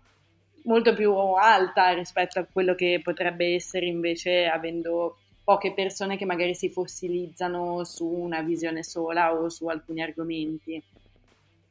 molto 0.64 0.94
più 0.94 1.12
alta 1.14 1.92
rispetto 1.92 2.38
a 2.38 2.46
quello 2.50 2.74
che 2.74 3.00
potrebbe 3.02 3.54
essere 3.54 3.86
invece 3.86 4.46
avendo 4.46 5.18
poche 5.42 5.72
persone 5.74 6.16
che 6.16 6.24
magari 6.24 6.54
si 6.54 6.70
fossilizzano 6.70 7.84
su 7.84 8.06
una 8.06 8.40
visione 8.40 8.82
sola 8.82 9.34
o 9.34 9.48
su 9.48 9.66
alcuni 9.66 10.02
argomenti. 10.02 10.82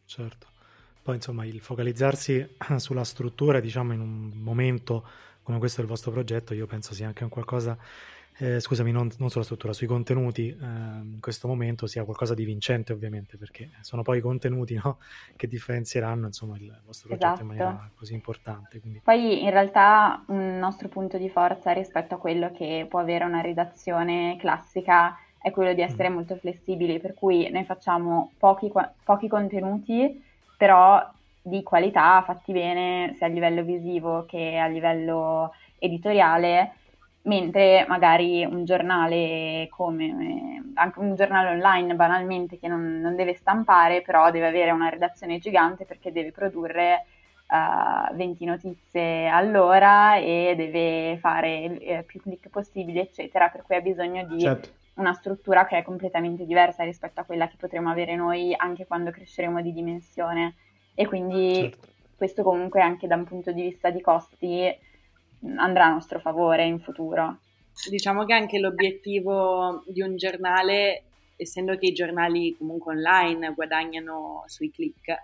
Certo. 0.05 0.47
Poi 1.01 1.15
insomma 1.15 1.45
il 1.45 1.59
focalizzarsi 1.59 2.55
sulla 2.77 3.03
struttura, 3.03 3.59
diciamo 3.59 3.93
in 3.93 4.00
un 4.00 4.31
momento 4.35 5.05
come 5.41 5.57
questo 5.57 5.81
del 5.81 5.89
vostro 5.89 6.12
progetto, 6.12 6.53
io 6.53 6.67
penso 6.67 6.93
sia 6.93 7.07
anche 7.07 7.23
un 7.23 7.29
qualcosa 7.29 7.77
eh, 8.37 8.59
scusami, 8.59 8.91
non, 8.91 9.09
non, 9.17 9.29
sulla 9.29 9.43
struttura, 9.43 9.73
sui 9.73 9.87
contenuti, 9.87 10.49
eh, 10.49 10.55
in 10.65 11.17
questo 11.19 11.47
momento 11.47 11.87
sia 11.87 12.03
qualcosa 12.03 12.33
di 12.33 12.45
vincente 12.45 12.93
ovviamente, 12.93 13.37
perché 13.37 13.71
sono 13.81 14.01
poi 14.01 14.17
i 14.17 14.21
contenuti 14.21 14.73
no, 14.81 14.97
che 15.35 15.47
differenzieranno 15.47 16.27
insomma, 16.27 16.55
il 16.57 16.75
vostro 16.85 17.09
progetto 17.09 17.33
esatto. 17.33 17.41
in 17.41 17.47
maniera 17.47 17.89
così 17.95 18.13
importante. 18.13 18.79
Quindi... 18.79 19.01
Poi 19.03 19.43
in 19.43 19.49
realtà 19.49 20.23
un 20.27 20.57
nostro 20.57 20.87
punto 20.87 21.17
di 21.17 21.29
forza 21.29 21.71
rispetto 21.71 22.15
a 22.15 22.17
quello 22.17 22.51
che 22.51 22.85
può 22.89 22.99
avere 22.99 23.25
una 23.25 23.41
redazione 23.41 24.37
classica 24.39 25.17
è 25.39 25.51
quello 25.51 25.73
di 25.73 25.81
essere 25.81 26.09
mm. 26.09 26.13
molto 26.13 26.35
flessibili, 26.37 26.99
per 26.99 27.13
cui 27.13 27.49
noi 27.51 27.65
facciamo 27.65 28.31
pochi, 28.37 28.71
pochi 29.03 29.27
contenuti, 29.27 30.23
però 30.57 31.05
di 31.41 31.61
qualità, 31.61 32.23
fatti 32.25 32.53
bene 32.53 33.13
sia 33.17 33.27
a 33.27 33.29
livello 33.29 33.63
visivo 33.63 34.25
che 34.25 34.57
a 34.57 34.67
livello 34.67 35.51
editoriale 35.77 36.75
mentre 37.23 37.85
magari 37.87 38.43
un 38.43 38.65
giornale 38.65 39.67
come 39.69 40.71
anche 40.75 40.99
un 40.99 41.15
giornale 41.15 41.51
online 41.51 41.95
banalmente 41.95 42.59
che 42.59 42.67
non, 42.67 42.99
non, 42.99 43.15
deve 43.15 43.33
stampare 43.35 44.01
però 44.01 44.31
deve 44.31 44.47
avere 44.47 44.71
una 44.71 44.89
redazione 44.89 45.39
gigante 45.39 45.85
perché 45.85 46.11
deve 46.11 46.31
produrre 46.31 47.05
uh, 47.47 48.13
20 48.13 48.45
notizie 48.45 49.27
all'ora 49.27 50.17
e 50.17 50.53
deve 50.57 51.17
fare 51.19 51.77
eh, 51.79 52.03
più 52.03 52.21
click 52.21 52.49
possibili 52.49 52.99
eccetera 52.99 53.47
per 53.49 53.61
cui 53.61 53.75
ha 53.75 53.81
bisogno 53.81 54.25
di 54.25 54.41
certo. 54.41 54.69
una 54.95 55.13
struttura 55.13 55.65
che 55.65 55.77
è 55.77 55.83
completamente 55.83 56.45
diversa 56.45 56.83
rispetto 56.83 57.21
a 57.21 57.23
quella 57.23 57.47
che 57.47 57.55
potremo 57.57 57.89
avere 57.89 58.15
noi 58.15 58.53
anche 58.57 58.85
quando 58.85 59.11
cresceremo 59.11 59.61
di 59.61 59.71
dimensione 59.71 60.55
e 60.93 61.07
quindi 61.07 61.53
certo. 61.53 61.87
questo 62.17 62.43
comunque 62.43 62.81
anche 62.81 63.07
da 63.07 63.15
un 63.15 63.23
punto 63.23 63.53
di 63.53 63.61
vista 63.61 63.89
di 63.91 64.01
costi 64.01 64.91
andrà 65.57 65.85
a 65.85 65.93
nostro 65.93 66.19
favore 66.19 66.65
in 66.65 66.79
futuro. 66.79 67.38
Diciamo 67.89 68.25
che 68.25 68.33
anche 68.33 68.59
l'obiettivo 68.59 69.83
di 69.88 70.01
un 70.01 70.15
giornale, 70.15 71.03
essendo 71.35 71.77
che 71.77 71.88
i 71.88 71.93
giornali 71.93 72.55
comunque 72.57 72.93
online 72.93 73.53
guadagnano 73.53 74.43
sui 74.47 74.71
click, 74.71 75.15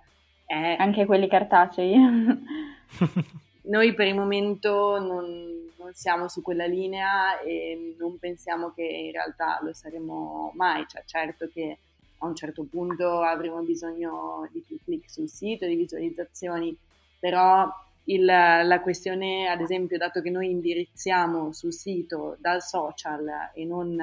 è... 0.45 0.75
Anche 0.79 1.05
quelli 1.05 1.27
cartacei. 1.27 1.95
Noi 3.69 3.93
per 3.93 4.07
il 4.07 4.15
momento 4.15 4.99
non, 4.99 5.69
non, 5.77 5.93
siamo 5.93 6.27
su 6.27 6.41
quella 6.41 6.65
linea 6.65 7.39
e 7.41 7.95
non 7.99 8.17
pensiamo 8.17 8.71
che 8.73 8.81
in 8.81 9.11
realtà 9.11 9.59
lo 9.61 9.73
saremo 9.73 10.51
mai. 10.55 10.85
Cioè, 10.87 11.03
certo 11.05 11.47
che 11.53 11.77
a 12.17 12.25
un 12.25 12.35
certo 12.35 12.63
punto 12.63 13.21
avremo 13.21 13.61
bisogno 13.61 14.49
di 14.51 14.63
più 14.65 14.79
click 14.83 15.09
sul 15.09 15.29
sito, 15.29 15.67
di 15.67 15.75
visualizzazioni, 15.75 16.75
però 17.19 17.71
il, 18.09 18.25
la 18.25 18.79
questione, 18.81 19.47
ad 19.47 19.61
esempio, 19.61 19.97
dato 19.97 20.21
che 20.21 20.29
noi 20.29 20.49
indirizziamo 20.49 21.51
sul 21.51 21.73
sito 21.73 22.37
dal 22.39 22.61
social 22.61 23.51
e 23.53 23.65
non 23.65 23.97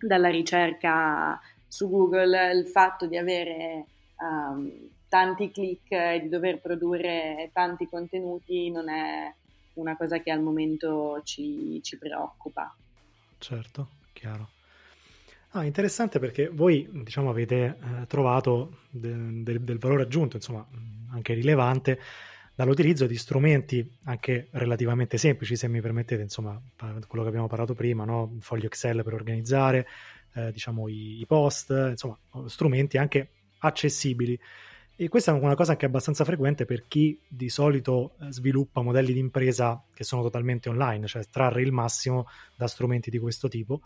dalla 0.00 0.28
ricerca 0.28 1.38
su 1.66 1.88
Google, 1.88 2.52
il 2.52 2.66
fatto 2.66 3.06
di 3.06 3.16
avere 3.16 3.86
um, 4.18 4.88
tanti 5.08 5.50
click 5.50 5.90
e 5.90 6.20
di 6.22 6.28
dover 6.28 6.60
produrre 6.60 7.50
tanti 7.52 7.86
contenuti 7.86 8.70
non 8.70 8.88
è 8.88 9.32
una 9.74 9.96
cosa 9.96 10.20
che 10.20 10.30
al 10.30 10.40
momento 10.40 11.20
ci, 11.24 11.80
ci 11.82 11.98
preoccupa. 11.98 12.74
Certo, 13.38 13.88
chiaro. 14.12 14.50
Ah, 15.50 15.64
interessante 15.64 16.20
perché 16.20 16.48
voi 16.48 16.88
diciamo, 16.92 17.30
avete 17.30 17.64
eh, 17.64 18.06
trovato 18.06 18.82
de- 18.88 19.42
de- 19.42 19.64
del 19.64 19.78
valore 19.78 20.02
aggiunto, 20.02 20.36
insomma, 20.36 20.64
anche 21.10 21.34
rilevante, 21.34 21.98
dall'utilizzo 22.60 23.06
di 23.06 23.16
strumenti 23.16 23.90
anche 24.04 24.48
relativamente 24.50 25.16
semplici, 25.16 25.56
se 25.56 25.66
mi 25.66 25.80
permettete, 25.80 26.20
insomma, 26.20 26.60
quello 27.06 27.22
che 27.22 27.30
abbiamo 27.30 27.46
parlato 27.46 27.72
prima, 27.72 28.04
no? 28.04 28.36
foglio 28.40 28.66
Excel 28.66 29.02
per 29.02 29.14
organizzare, 29.14 29.86
eh, 30.34 30.52
diciamo 30.52 30.86
i, 30.86 31.20
i, 31.20 31.26
post, 31.26 31.70
insomma, 31.70 32.18
strumenti 32.48 32.98
anche 32.98 33.30
accessibili. 33.60 34.38
E 34.94 35.08
questa 35.08 35.34
è 35.34 35.38
una 35.38 35.54
cosa 35.54 35.76
che 35.76 35.86
è 35.86 35.88
abbastanza 35.88 36.22
frequente 36.26 36.66
per 36.66 36.86
chi 36.86 37.18
di 37.26 37.48
solito 37.48 38.16
eh, 38.20 38.30
sviluppa 38.30 38.82
modelli 38.82 39.14
di 39.14 39.20
impresa 39.20 39.82
che 39.94 40.04
sono 40.04 40.20
totalmente 40.20 40.68
online, 40.68 41.06
cioè 41.06 41.24
trarre 41.30 41.62
il 41.62 41.72
massimo 41.72 42.26
da 42.54 42.66
strumenti 42.66 43.08
di 43.08 43.18
questo 43.18 43.48
tipo, 43.48 43.80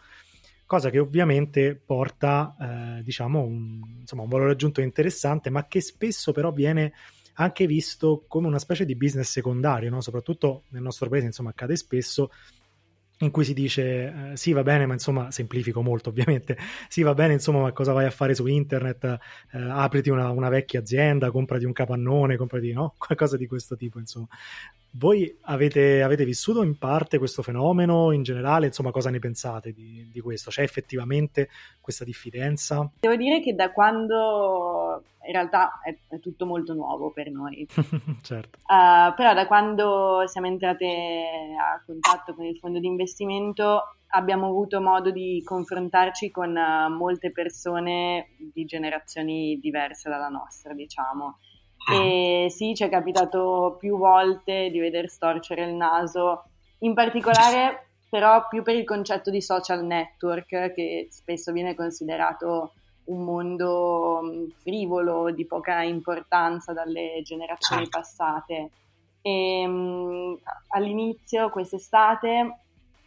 cosa 0.67 0.91
che 0.91 0.99
ovviamente 0.99 1.77
porta, 1.77 2.57
eh, 2.99 3.03
diciamo, 3.05 3.41
un, 3.41 3.99
insomma, 4.01 4.23
un 4.23 4.29
valore 4.29 4.51
aggiunto 4.51 4.81
interessante, 4.81 5.49
ma 5.49 5.65
che 5.69 5.81
spesso 5.81 6.33
però 6.33 6.51
viene 6.51 6.93
anche 7.35 7.67
visto 7.67 8.25
come 8.27 8.47
una 8.47 8.59
specie 8.59 8.85
di 8.85 8.97
business 8.97 9.31
secondario, 9.31 9.91
no? 9.91 10.01
soprattutto 10.01 10.65
nel 10.69 10.83
nostro 10.83 11.09
paese, 11.09 11.27
insomma, 11.27 11.51
accade 11.51 11.77
spesso 11.77 12.31
in 13.19 13.31
cui 13.31 13.45
si 13.45 13.55
dice 13.55 14.33
eh, 14.33 14.37
sì 14.37 14.53
va 14.53 14.65
bene 14.65 14.87
ma 14.87 14.95
insomma 14.95 15.31
semplifico 15.31 15.83
molto 15.83 16.09
ovviamente 16.11 16.59
sì 16.89 17.03
va 17.03 17.15
bene 17.15 17.35
insomma 17.35 17.61
ma 17.61 17.73
cosa 17.73 17.93
vai 17.93 18.07
a 18.07 18.11
fare 18.11 18.35
su 18.35 18.47
internet 18.47 19.05
eh, 19.05 19.19
apriti 19.53 20.11
una, 20.11 20.31
una, 20.31 20.49
vecchia 20.49 20.81
azienda 20.81 21.31
comprati 21.31 21.65
un 21.65 21.73
capannone 21.73 22.37
comprati 22.37 22.73
no? 22.73 22.95
qualcosa 22.99 23.37
di 23.37 23.47
questo 23.47 23.77
tipo 23.77 24.01
insomma 24.01 24.27
voi 24.97 25.37
avete, 25.43 26.03
avete, 26.03 26.25
vissuto 26.25 26.63
in 26.63 26.79
parte 26.79 27.19
questo 27.19 27.43
fenomeno 27.43 28.13
in 28.13 28.23
generale? 28.23 28.67
Insomma, 28.67 28.91
cosa 28.91 29.11
ne 29.11 29.19
pensate 29.19 29.73
di, 29.73 30.09
di, 30.11 30.21
questo? 30.21 30.51
C'è 30.51 30.63
effettivamente 30.63 31.49
questa 31.81 32.05
diffidenza? 32.05 32.89
Devo 33.01 33.17
dire 33.17 33.41
che 33.41 33.55
da 33.55 33.73
quando 33.73 35.03
in 35.27 35.33
realtà 35.33 35.81
è, 35.83 35.97
è 36.09 36.21
tutto 36.21 36.47
molto 36.47 36.75
nuovo 36.75 37.11
per 37.11 37.31
noi. 37.31 37.67
certo. 38.23 38.59
Uh, 38.67 39.15
però 39.17 39.35
da 39.35 39.47
quando 39.47 40.23
siamo 40.27 40.47
entrate 40.47 40.87
a 41.59 41.83
contatto 41.85 42.35
con 42.35 42.45
il 42.45 42.57
fondo 42.59 42.79
di 42.79 42.87
investimento 42.87 43.97
abbiamo 44.09 44.47
avuto 44.47 44.81
modo 44.81 45.11
di 45.11 45.43
confrontarci 45.45 46.31
con 46.31 46.55
uh, 46.55 46.93
molte 46.93 47.33
persone 47.33 48.29
di 48.53 48.65
generazioni 48.65 49.59
diverse 49.61 50.09
dalla 50.09 50.29
nostra, 50.29 50.73
diciamo 50.73 51.39
e 51.93 52.47
sì, 52.51 52.75
ci 52.75 52.85
è 52.85 52.89
capitato 52.89 53.77
più 53.79 53.99
volte 53.99 54.71
di 54.71 54.79
veder 54.79 55.09
storcere 55.09 55.65
il 55.65 55.75
naso, 55.75 56.45
in 56.79 56.95
particolare 56.95 57.87
però 58.09 58.47
più 58.47 58.63
per 58.63 58.77
il 58.77 58.85
concetto 58.85 59.31
di 59.31 59.43
social 59.43 59.85
network 59.85 60.73
che 60.73 61.09
spesso 61.11 61.51
viene 61.51 61.75
considerato 61.75 62.75
un 63.07 63.25
mondo 63.25 64.21
mm, 64.23 64.49
frivolo, 64.63 65.31
di 65.33 65.45
poca 65.47 65.83
importanza 65.83 66.73
dalle 66.73 67.21
generazioni 67.25 67.83
certo. 67.83 67.99
passate. 67.99 68.71
E, 69.21 69.65
um, 69.67 70.39
all'inizio, 70.69 71.51
quest'estate, 71.51 72.59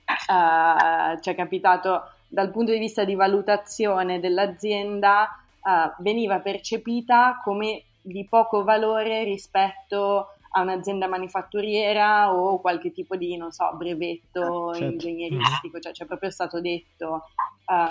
uh, 0.06 1.20
ci 1.22 1.30
è 1.30 1.36
capitato 1.36 2.12
dal 2.28 2.52
punto 2.52 2.72
di 2.72 2.80
vista 2.80 3.06
di 3.06 3.16
valutazione 3.16 4.20
dell'azienda, 4.20 5.42
uh, 5.62 6.02
veniva 6.02 6.40
percepita 6.40 7.40
come 7.44 7.84
di 8.08 8.26
poco 8.26 8.64
valore 8.64 9.24
rispetto 9.24 10.30
a 10.52 10.62
un'azienda 10.62 11.08
manifatturiera 11.08 12.34
o 12.34 12.60
qualche 12.60 12.92
tipo 12.92 13.16
di, 13.16 13.36
non 13.38 13.52
so, 13.52 13.70
brevetto 13.76 14.74
certo. 14.74 14.84
ingegneristico, 14.86 15.80
cioè 15.80 15.92
c'è 15.92 16.06
proprio 16.06 16.32
stato 16.32 16.62
detto. 16.62 17.24
Uh, 17.66 17.86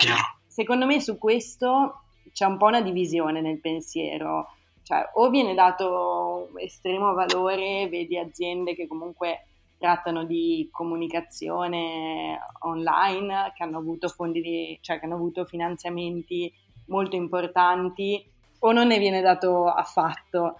secondo 0.47 0.85
me 0.85 0.99
su 0.99 1.17
questo 1.17 2.01
c'è 2.33 2.45
un 2.45 2.57
po' 2.57 2.65
una 2.65 2.81
divisione 2.81 3.41
nel 3.41 3.59
pensiero, 3.59 4.49
cioè 4.83 5.09
o 5.13 5.29
viene 5.29 5.53
dato 5.53 6.49
estremo 6.57 7.13
valore, 7.13 7.87
vedi 7.87 8.17
aziende 8.17 8.75
che 8.75 8.87
comunque 8.87 9.45
trattano 9.77 10.25
di 10.25 10.67
comunicazione 10.71 12.39
online, 12.61 13.53
che 13.55 13.63
hanno 13.63 13.77
avuto 13.77 14.07
fondi 14.07 14.41
di, 14.41 14.77
cioè 14.81 14.99
che 14.99 15.05
hanno 15.05 15.15
avuto 15.15 15.45
finanziamenti 15.45 16.51
molto 16.87 17.15
importanti 17.15 18.35
o 18.59 18.71
non 18.71 18.87
ne 18.87 18.97
viene 18.99 19.21
dato 19.21 19.65
affatto. 19.65 20.59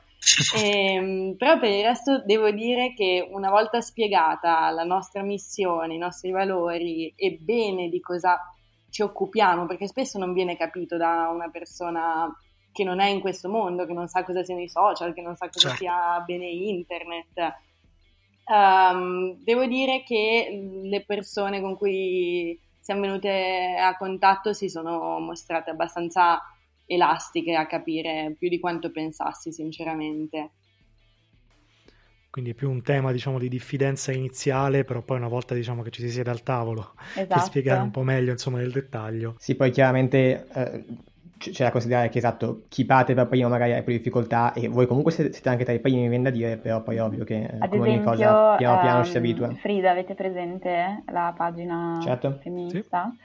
E, 0.56 0.62
ehm, 0.96 1.36
però 1.38 1.58
per 1.58 1.70
il 1.72 1.84
resto 1.84 2.24
devo 2.26 2.52
dire 2.52 2.94
che 2.94 3.28
una 3.32 3.50
volta 3.50 3.82
spiegata 3.82 4.70
la 4.72 4.84
nostra 4.84 5.22
missione, 5.24 5.96
i 5.96 6.00
nostri 6.00 6.32
valori 6.32 7.14
e 7.16 7.38
bene 7.40 7.90
di 7.90 8.00
cosa 8.00 8.40
ci 8.90 9.02
occupiamo, 9.02 9.66
perché 9.66 9.88
spesso 9.88 10.18
non 10.18 10.34
viene 10.34 10.58
capito 10.58 10.98
da 10.98 11.30
una 11.32 11.50
persona 11.50 12.34
che 12.72 12.84
non 12.84 13.00
è 13.00 13.08
in 13.08 13.22
questo 13.22 13.50
mondo, 13.50 13.86
che 13.86 13.94
non 13.94 14.08
sa 14.08 14.24
cosa 14.24 14.44
siano 14.44 14.62
i 14.62 14.70
social, 14.70 15.14
che 15.14 15.22
non 15.22 15.36
sa 15.36 15.50
cosa 15.50 15.70
certo. 15.70 15.78
sia 15.78 16.22
bene 16.26 16.48
internet. 16.48 17.56
Um, 18.46 19.36
devo 19.44 19.66
dire 19.66 20.04
che 20.04 20.82
le 20.84 21.04
persone 21.04 21.60
con 21.60 21.76
cui 21.76 22.60
siamo 22.80 23.02
venute 23.02 23.76
a 23.78 23.98
contatto 23.98 24.54
si 24.54 24.70
sono 24.70 25.20
mostrate 25.20 25.72
abbastanza 25.72 26.42
elastiche 26.88 27.54
a 27.54 27.68
capire 27.68 28.34
più 28.38 28.50
di 28.50 28.60
quanto 28.60 28.92
pensassi, 28.92 29.52
sinceramente. 29.52 30.52
quindi 32.30 32.52
è 32.52 32.56
più 32.56 32.70
un 32.70 32.84
tema 32.84 33.12
diciamo 33.12 33.40
di 33.40 33.50
diffidenza 33.50 34.12
iniziale, 34.12 34.84
però 34.84 35.02
poi 35.02 35.18
una 35.18 35.28
volta 35.28 35.56
diciamo 35.56 35.82
che 35.82 35.90
ci 35.90 36.02
si 36.02 36.10
siede 36.10 36.30
al 36.30 36.44
tavolo 36.44 36.94
esatto. 37.16 37.28
per 37.28 37.42
spiegare 37.42 37.82
un 37.82 37.92
po' 37.92 38.04
meglio 38.04 38.32
insomma 38.32 38.60
nel 38.60 38.72
dettaglio. 38.72 39.36
Sì, 39.40 39.56
poi 39.56 39.72
chiaramente 39.72 40.48
eh, 40.54 40.86
c'è 41.38 41.64
da 41.64 41.72
considerare 41.72 42.10
che 42.10 42.18
esatto, 42.18 42.66
chi 42.70 42.86
parte 42.86 43.14
per 43.14 43.28
primo 43.28 43.50
magari 43.50 43.74
ha 43.74 43.82
più 43.84 43.94
difficoltà 43.94 44.54
e 44.54 44.68
voi 44.68 44.86
comunque 44.88 45.12
siete 45.12 45.50
anche 45.50 45.64
tra 45.64 45.74
i 45.74 45.80
primi, 45.80 46.02
mi 46.02 46.10
viene 46.10 46.24
da 46.26 46.30
dire, 46.30 46.58
però 46.58 46.82
poi 46.84 46.98
è 46.98 47.04
ovvio 47.04 47.24
che 47.24 47.44
eh, 47.44 47.56
Ad 47.60 47.70
come 47.70 47.88
esempio, 47.88 47.92
ogni 47.92 48.02
cosa 48.02 48.56
piano 48.56 48.80
piano 48.80 48.98
um, 49.00 49.04
ci 49.04 49.12
si 49.12 49.18
abitua. 49.18 49.52
Frida, 49.56 49.92
avete 49.92 50.16
presente 50.16 51.04
la 51.08 51.34
pagina 51.36 52.00
certo. 52.04 52.38
femminista? 52.42 53.12
Sì. 53.12 53.18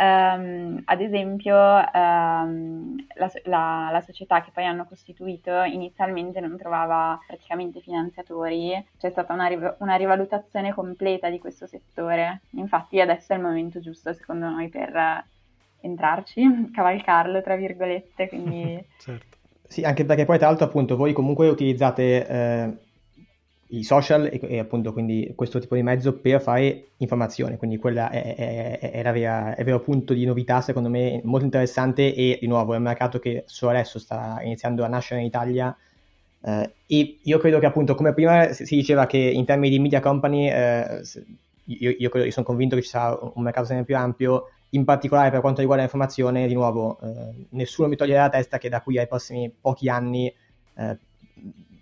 Um, 0.00 0.80
ad 0.84 1.00
esempio, 1.00 1.56
um, 1.56 2.94
la, 3.14 3.30
la, 3.46 3.88
la, 3.90 4.00
società 4.00 4.42
che 4.42 4.52
poi 4.54 4.64
hanno 4.64 4.86
costituito 4.86 5.62
inizialmente 5.62 6.38
non 6.38 6.56
trovava 6.56 7.18
praticamente 7.26 7.80
finanziatori, 7.80 8.72
c'è 8.96 9.10
stata 9.10 9.32
una, 9.32 9.48
una, 9.78 9.96
rivalutazione 9.96 10.72
completa 10.72 11.28
di 11.28 11.40
questo 11.40 11.66
settore. 11.66 12.42
Infatti, 12.50 13.00
adesso 13.00 13.32
è 13.32 13.36
il 13.36 13.42
momento 13.42 13.80
giusto, 13.80 14.12
secondo 14.12 14.48
noi, 14.48 14.68
per 14.68 15.24
entrarci, 15.80 16.70
cavalcarlo, 16.72 17.42
tra 17.42 17.56
virgolette. 17.56 18.28
Quindi... 18.28 18.80
certo. 19.00 19.36
Sì, 19.66 19.82
anche 19.82 20.04
perché 20.04 20.24
poi, 20.24 20.38
tra 20.38 20.46
l'altro, 20.46 20.66
appunto, 20.66 20.96
voi 20.96 21.12
comunque 21.12 21.48
utilizzate. 21.48 22.26
Eh 22.28 22.86
i 23.68 23.82
social 23.82 24.26
e, 24.26 24.40
e, 24.42 24.58
appunto 24.58 24.92
quindi 24.92 25.32
questo 25.34 25.58
tipo 25.58 25.74
di 25.74 25.82
mezzo 25.82 26.14
per 26.14 26.40
fare 26.40 26.88
informazione, 26.98 27.56
quindi 27.56 27.76
quella 27.76 28.08
è, 28.10 28.34
è, 28.34 28.78
è, 28.78 29.02
la 29.02 29.12
vera, 29.12 29.54
è 29.54 29.64
vero 29.64 29.80
punto 29.80 30.14
di 30.14 30.24
novità 30.24 30.60
secondo 30.60 30.88
me 30.88 31.20
molto 31.24 31.44
interessante 31.44 32.14
e 32.14 32.38
di 32.40 32.46
nuovo 32.46 32.72
è 32.72 32.76
un 32.76 32.82
mercato 32.82 33.18
che 33.18 33.44
solo 33.46 33.72
adesso 33.72 33.98
sta 33.98 34.40
iniziando 34.42 34.84
a 34.84 34.88
nascere 34.88 35.20
in 35.20 35.26
Italia 35.26 35.76
eh, 36.40 36.72
e 36.86 37.18
io 37.22 37.38
credo 37.38 37.58
che 37.58 37.66
appunto 37.66 37.94
come 37.94 38.14
prima 38.14 38.52
si 38.52 38.74
diceva 38.74 39.06
che 39.06 39.18
in 39.18 39.44
termini 39.44 39.76
di 39.76 39.82
media 39.82 40.00
company 40.00 40.48
eh, 40.48 41.02
io, 41.64 41.94
io, 41.98 42.08
credo, 42.08 42.24
io, 42.24 42.32
sono 42.32 42.46
convinto 42.46 42.74
che 42.74 42.82
ci 42.82 42.88
sarà 42.88 43.18
un 43.20 43.42
mercato 43.42 43.66
sempre 43.66 43.84
più 43.84 43.96
ampio 43.96 44.50
in 44.70 44.84
particolare 44.84 45.30
per 45.30 45.40
quanto 45.40 45.60
riguarda 45.60 45.82
l'informazione 45.82 46.46
di 46.46 46.54
nuovo 46.54 46.98
eh, 47.02 47.46
nessuno 47.50 47.88
mi 47.88 47.96
toglie 47.96 48.14
dalla 48.14 48.30
testa 48.30 48.56
che 48.56 48.70
da 48.70 48.80
qui 48.80 48.98
ai 48.98 49.06
prossimi 49.06 49.50
pochi 49.50 49.90
anni 49.90 50.32
eh, 50.76 50.98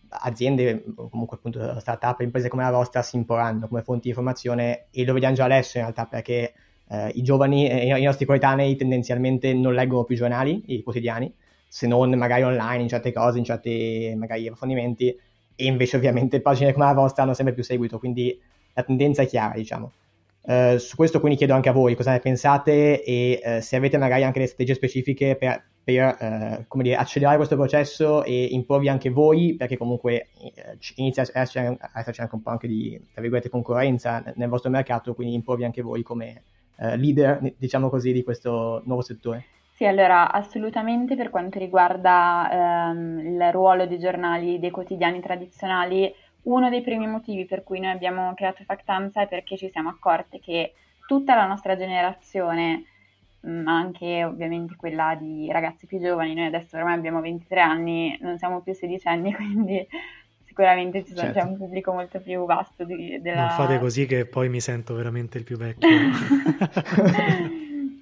aziende, 0.09 0.85
comunque 0.95 1.37
appunto 1.37 1.79
startup, 1.81 2.21
imprese 2.21 2.49
come 2.49 2.63
la 2.63 2.71
vostra 2.71 3.03
si 3.03 3.17
imporranno 3.17 3.69
come 3.69 3.83
fonti 3.83 4.03
di 4.03 4.09
informazione 4.09 4.87
e 4.91 5.05
lo 5.05 5.13
vediamo 5.13 5.35
già 5.35 5.45
adesso 5.45 5.79
in 5.79 5.85
realtà 5.85 6.07
perché 6.07 6.55
eh, 6.89 7.09
i 7.15 7.23
giovani, 7.23 7.69
eh, 7.69 7.99
i 7.99 8.05
nostri 8.05 8.25
coetanei 8.25 8.77
tendenzialmente 8.77 9.53
non 9.55 9.75
leggono 9.75 10.05
più 10.05 10.15
i 10.15 10.19
giornali, 10.19 10.63
i 10.67 10.83
quotidiani, 10.83 11.33
se 11.69 11.87
non 11.87 12.11
magari 12.15 12.43
online 12.43 12.83
in 12.83 12.89
certe 12.89 13.13
cose, 13.13 13.39
in 13.39 13.45
certi 13.45 14.15
magari 14.17 14.47
approfondimenti 14.47 15.09
e 15.57 15.65
invece 15.65 15.97
ovviamente 15.97 16.41
pagine 16.41 16.73
come 16.73 16.85
la 16.85 16.93
vostra 16.93 17.23
hanno 17.23 17.35
sempre 17.35 17.55
più 17.55 17.65
seguito, 17.65 17.99
quindi 17.99 18.39
la 18.75 18.83
tendenza 18.83 19.23
è 19.23 19.27
chiara 19.27 19.55
diciamo. 19.55 19.93
Uh, 20.43 20.77
su 20.77 20.95
questo 20.95 21.19
quindi 21.19 21.37
chiedo 21.37 21.55
anche 21.55 21.71
a 21.71 21.73
voi 21.73 21.97
cosa 21.97 22.13
ne 22.13 22.21
pensate 22.21 23.03
e 23.03 23.41
uh, 23.43 23.61
se 23.61 23.75
avete 23.75 23.99
magari 23.99 24.23
anche 24.23 24.39
delle 24.39 24.47
strategie 24.47 24.75
specifiche 24.75 25.35
per 25.35 25.61
per 25.87 26.17
eh, 26.19 26.67
dire, 26.83 26.97
accelerare 26.97 27.37
questo 27.37 27.55
processo 27.55 28.25
e 28.25 28.47
imporvi 28.47 28.89
anche 28.89 29.09
voi, 29.09 29.55
perché 29.55 29.77
comunque 29.77 30.31
eh, 30.41 30.77
inizia 30.97 31.23
a 31.23 31.41
esserci, 31.41 31.59
a 31.59 31.79
esserci, 31.95 32.21
anche 32.21 32.35
un 32.35 32.43
po' 32.43 32.51
anche 32.51 32.67
di 32.67 33.01
concorrenza 33.49 34.21
nel 34.35 34.49
vostro 34.49 34.69
mercato, 34.69 35.15
quindi 35.15 35.35
imporvi 35.35 35.63
anche 35.63 35.83
voi 35.83 36.03
come 36.03 36.43
eh, 36.79 36.97
leader, 36.97 37.55
diciamo 37.57 37.89
così, 37.89 38.13
di 38.13 38.25
questo 38.25 38.83
nuovo 38.85 39.01
settore. 39.01 39.45
Sì, 39.77 39.85
allora 39.85 40.33
assolutamente 40.33 41.15
per 41.15 41.31
quanto 41.31 41.61
riguarda 41.61 42.91
ehm, 42.91 43.21
il 43.21 43.53
ruolo 43.53 43.87
dei 43.87 44.01
giornali, 44.01 44.59
dei 44.59 44.73
quotidiani 44.73 45.21
tradizionali, 45.21 46.13
uno 46.43 46.69
dei 46.69 46.83
primi 46.83 47.07
motivi 47.07 47.45
per 47.45 47.63
cui 47.63 47.79
noi 47.79 47.93
abbiamo 47.93 48.35
creato 48.35 48.65
Factanza 48.65 49.23
è 49.23 49.29
perché 49.29 49.57
ci 49.57 49.71
siamo 49.71 49.91
accorte 49.91 50.41
che 50.41 50.73
tutta 51.07 51.37
la 51.37 51.47
nostra 51.47 51.77
generazione 51.77 52.87
ma 53.47 53.77
anche 53.77 54.25
ovviamente 54.25 54.75
quella 54.77 55.17
di 55.19 55.51
ragazzi 55.51 55.87
più 55.87 56.01
giovani. 56.01 56.35
Noi 56.35 56.47
adesso 56.47 56.77
ormai 56.77 56.95
abbiamo 56.95 57.21
23 57.21 57.61
anni, 57.61 58.19
non 58.21 58.39
siamo 58.39 58.61
più 58.61 58.73
sedicenni, 58.75 59.33
quindi 59.37 59.87
sicuramente 60.45 61.05
ci 61.05 61.15
sono, 61.15 61.33
certo. 61.33 61.39
c'è 61.39 61.45
un 61.45 61.57
pubblico 61.57 61.93
molto 61.93 62.21
più 62.21 62.45
vasto 62.45 62.85
di, 62.85 63.21
della... 63.21 63.47
Non 63.47 63.51
fate 63.51 63.79
così 63.79 64.07
che 64.07 64.27
poi 64.27 64.49
mi 64.49 64.61
sento 64.61 64.95
veramente 64.95 65.39
il 65.39 65.45
più 65.45 65.57
vecchio. 65.57 65.89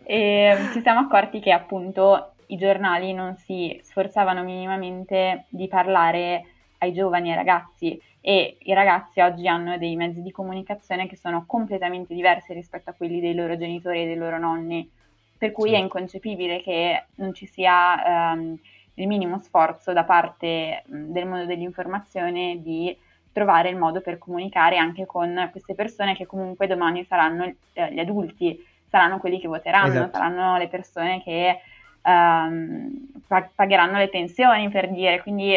e 0.04 0.56
ci 0.72 0.80
siamo 0.80 1.00
accorti 1.00 1.40
che 1.40 1.52
appunto 1.52 2.32
i 2.46 2.56
giornali 2.56 3.12
non 3.12 3.36
si 3.36 3.78
sforzavano 3.82 4.42
minimamente 4.42 5.46
di 5.48 5.68
parlare 5.68 6.46
ai 6.78 6.92
giovani, 6.92 7.30
ai 7.30 7.36
ragazzi 7.36 8.00
e 8.20 8.56
i 8.60 8.72
ragazzi 8.72 9.20
oggi 9.20 9.46
hanno 9.48 9.76
dei 9.76 9.96
mezzi 9.96 10.22
di 10.22 10.30
comunicazione 10.30 11.06
che 11.06 11.16
sono 11.16 11.44
completamente 11.46 12.14
diversi 12.14 12.52
rispetto 12.54 12.90
a 12.90 12.94
quelli 12.94 13.20
dei 13.20 13.34
loro 13.34 13.56
genitori 13.56 14.02
e 14.02 14.06
dei 14.06 14.16
loro 14.16 14.38
nonni 14.38 14.88
per 15.36 15.52
cui 15.52 15.70
sì. 15.70 15.74
è 15.74 15.78
inconcepibile 15.78 16.62
che 16.62 17.04
non 17.16 17.34
ci 17.34 17.46
sia 17.46 18.32
um, 18.32 18.58
il 18.94 19.06
minimo 19.06 19.38
sforzo 19.40 19.92
da 19.92 20.04
parte 20.04 20.82
del 20.86 21.26
mondo 21.26 21.46
dell'informazione 21.46 22.60
di 22.62 22.96
trovare 23.32 23.68
il 23.68 23.76
modo 23.76 24.00
per 24.00 24.18
comunicare 24.18 24.76
anche 24.76 25.06
con 25.06 25.48
queste 25.50 25.74
persone 25.74 26.14
che 26.14 26.24
comunque 26.24 26.68
domani 26.68 27.04
saranno 27.04 27.52
eh, 27.72 27.92
gli 27.92 27.98
adulti, 27.98 28.64
saranno 28.88 29.18
quelli 29.18 29.40
che 29.40 29.48
voteranno, 29.48 29.92
esatto. 29.92 30.12
saranno 30.12 30.56
le 30.56 30.68
persone 30.68 31.20
che 31.22 31.60
um, 32.02 33.10
pagheranno 33.54 33.98
le 33.98 34.08
pensioni 34.08 34.68
per 34.70 34.88
dire, 34.88 35.20
quindi 35.20 35.56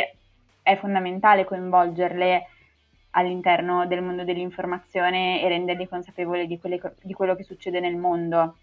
è 0.64 0.76
fondamentale 0.76 1.46
coinvolgerle 1.46 2.48
all'interno 3.12 3.86
del 3.86 4.02
mondo 4.02 4.24
dell'informazione 4.24 5.42
e 5.42 5.48
renderli 5.48 5.88
consapevoli 5.88 6.48
di, 6.48 6.60
quelle, 6.60 6.80
di 7.02 7.14
quello 7.14 7.36
che 7.36 7.44
succede 7.44 7.80
nel 7.80 7.96
mondo. 7.96 8.58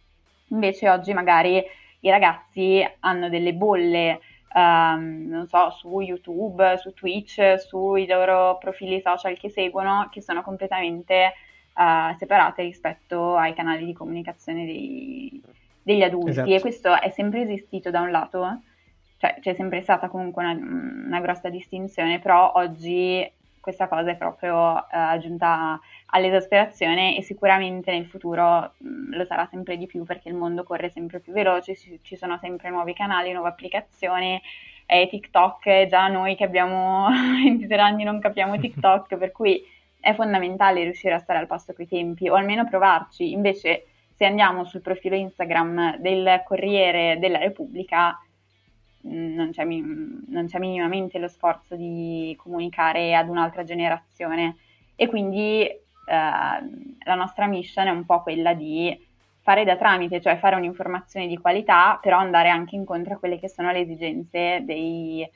Invece 0.55 0.89
oggi 0.89 1.13
magari 1.13 1.63
i 2.01 2.11
ragazzi 2.11 2.87
hanno 3.01 3.29
delle 3.29 3.55
bolle, 3.55 4.21
um, 4.55 5.27
non 5.27 5.47
so, 5.49 5.71
su 5.71 6.01
YouTube, 6.01 6.79
su 6.79 6.95
Twitch, 6.95 7.59
sui 7.59 8.07
loro 8.07 8.57
profili 8.59 9.01
social 9.01 9.37
che 9.37 9.51
seguono, 9.51 10.09
che 10.13 10.23
sono 10.23 10.43
completamente 10.43 11.33
uh, 11.75 12.17
separate 12.17 12.63
rispetto 12.63 13.37
ai 13.37 13.53
canali 13.53 13.85
di 13.85 13.93
comunicazione 13.93 14.65
dei, 14.65 15.43
degli 15.83 16.03
adulti. 16.03 16.31
Esatto. 16.31 16.55
E 16.55 16.61
questo 16.61 17.01
è 17.01 17.11
sempre 17.11 17.43
esistito 17.43 17.91
da 17.91 18.01
un 18.01 18.11
lato, 18.13 18.61
cioè 19.19 19.37
c'è 19.41 19.55
sempre 19.55 19.83
stata 19.83 20.09
comunque 20.09 20.45
una, 20.45 20.53
una 20.53 21.21
grossa 21.21 21.49
distinzione, 21.49 22.21
però 22.21 22.53
oggi 22.55 23.29
questa 23.65 23.89
cosa 23.89 24.11
è 24.11 24.17
proprio 24.17 24.75
uh, 24.75 25.19
giunta 25.21 25.81
all'esasperazione 26.09 27.17
e 27.17 27.23
sicuramente 27.23 27.91
nel 27.91 28.05
futuro 28.05 28.75
mh, 28.77 28.87
mm, 28.87 29.15
lo 29.15 29.25
sarà 29.25 29.47
sempre 29.51 29.79
di 29.79 29.87
più 29.87 30.05
perché 30.05 30.29
il 30.29 30.35
mondo 30.35 30.65
corre 30.65 30.91
sempre 30.91 31.19
più 31.19 31.33
veloce, 31.33 31.75
ci, 31.75 31.99
ci 32.03 32.15
sono 32.15 32.37
sempre 32.37 32.69
nuovi 32.69 32.93
canali, 32.93 33.33
nuove 33.33 33.49
applicazioni 33.49 34.39
e 34.85 35.09
TikTok, 35.09 35.87
già 35.87 36.09
noi 36.09 36.37
che 36.37 36.45
abbiamo 36.45 37.09
23 37.43 37.81
anni 37.81 38.05
non 38.05 38.21
capiamo 38.21 38.59
TikTok, 38.59 39.17
per 39.17 39.33
cui 39.33 39.65
è 39.99 40.13
fondamentale 40.13 40.83
riuscire 40.83 41.15
a 41.15 41.19
stare 41.19 41.39
al 41.39 41.47
passo 41.47 41.73
coi 41.73 41.89
tempi 41.89 42.29
o 42.29 42.35
almeno 42.35 42.69
provarci. 42.69 43.33
Invece 43.33 43.87
se 44.15 44.27
andiamo 44.27 44.65
sul 44.65 44.83
profilo 44.83 45.17
Instagram 45.17 45.97
del 45.97 46.43
Corriere 46.45 47.17
della 47.19 47.39
Repubblica 47.39 48.21
non 49.05 49.51
c'è, 49.53 49.65
non 49.65 50.47
c'è, 50.47 50.59
minimamente 50.59 51.19
lo 51.19 51.29
sforzo 51.29 51.77
di 51.77 52.35
comunicare 52.39 53.15
ad 53.15 53.29
un'altra 53.29 53.65
generazione. 53.65 54.57
E 54.97 55.07
quindi 55.09 55.63
eh, 55.63 55.79
la 56.07 57.15
nostra 57.15 57.47
mission 57.47 57.87
è 57.87 57.91
un 57.91 58.05
po' 58.05 58.23
quella 58.23 58.55
di 58.55 58.97
fare 59.41 59.65
da 59.65 59.77
tramite, 59.77 60.23
cioè 60.23 60.39
fare 60.39 60.57
un'informazione 60.57 61.27
di 61.27 61.37
qualità, 61.37 61.99
però 62.01 62.19
andare 62.19 62.49
anche 62.49 62.77
incontro 62.77 63.15
a 63.15 63.19
quelle 63.19 63.39
che 63.39 63.49
sono 63.49 63.71
le 63.73 63.81
esigenze 63.81 64.63
dei, 64.65 65.29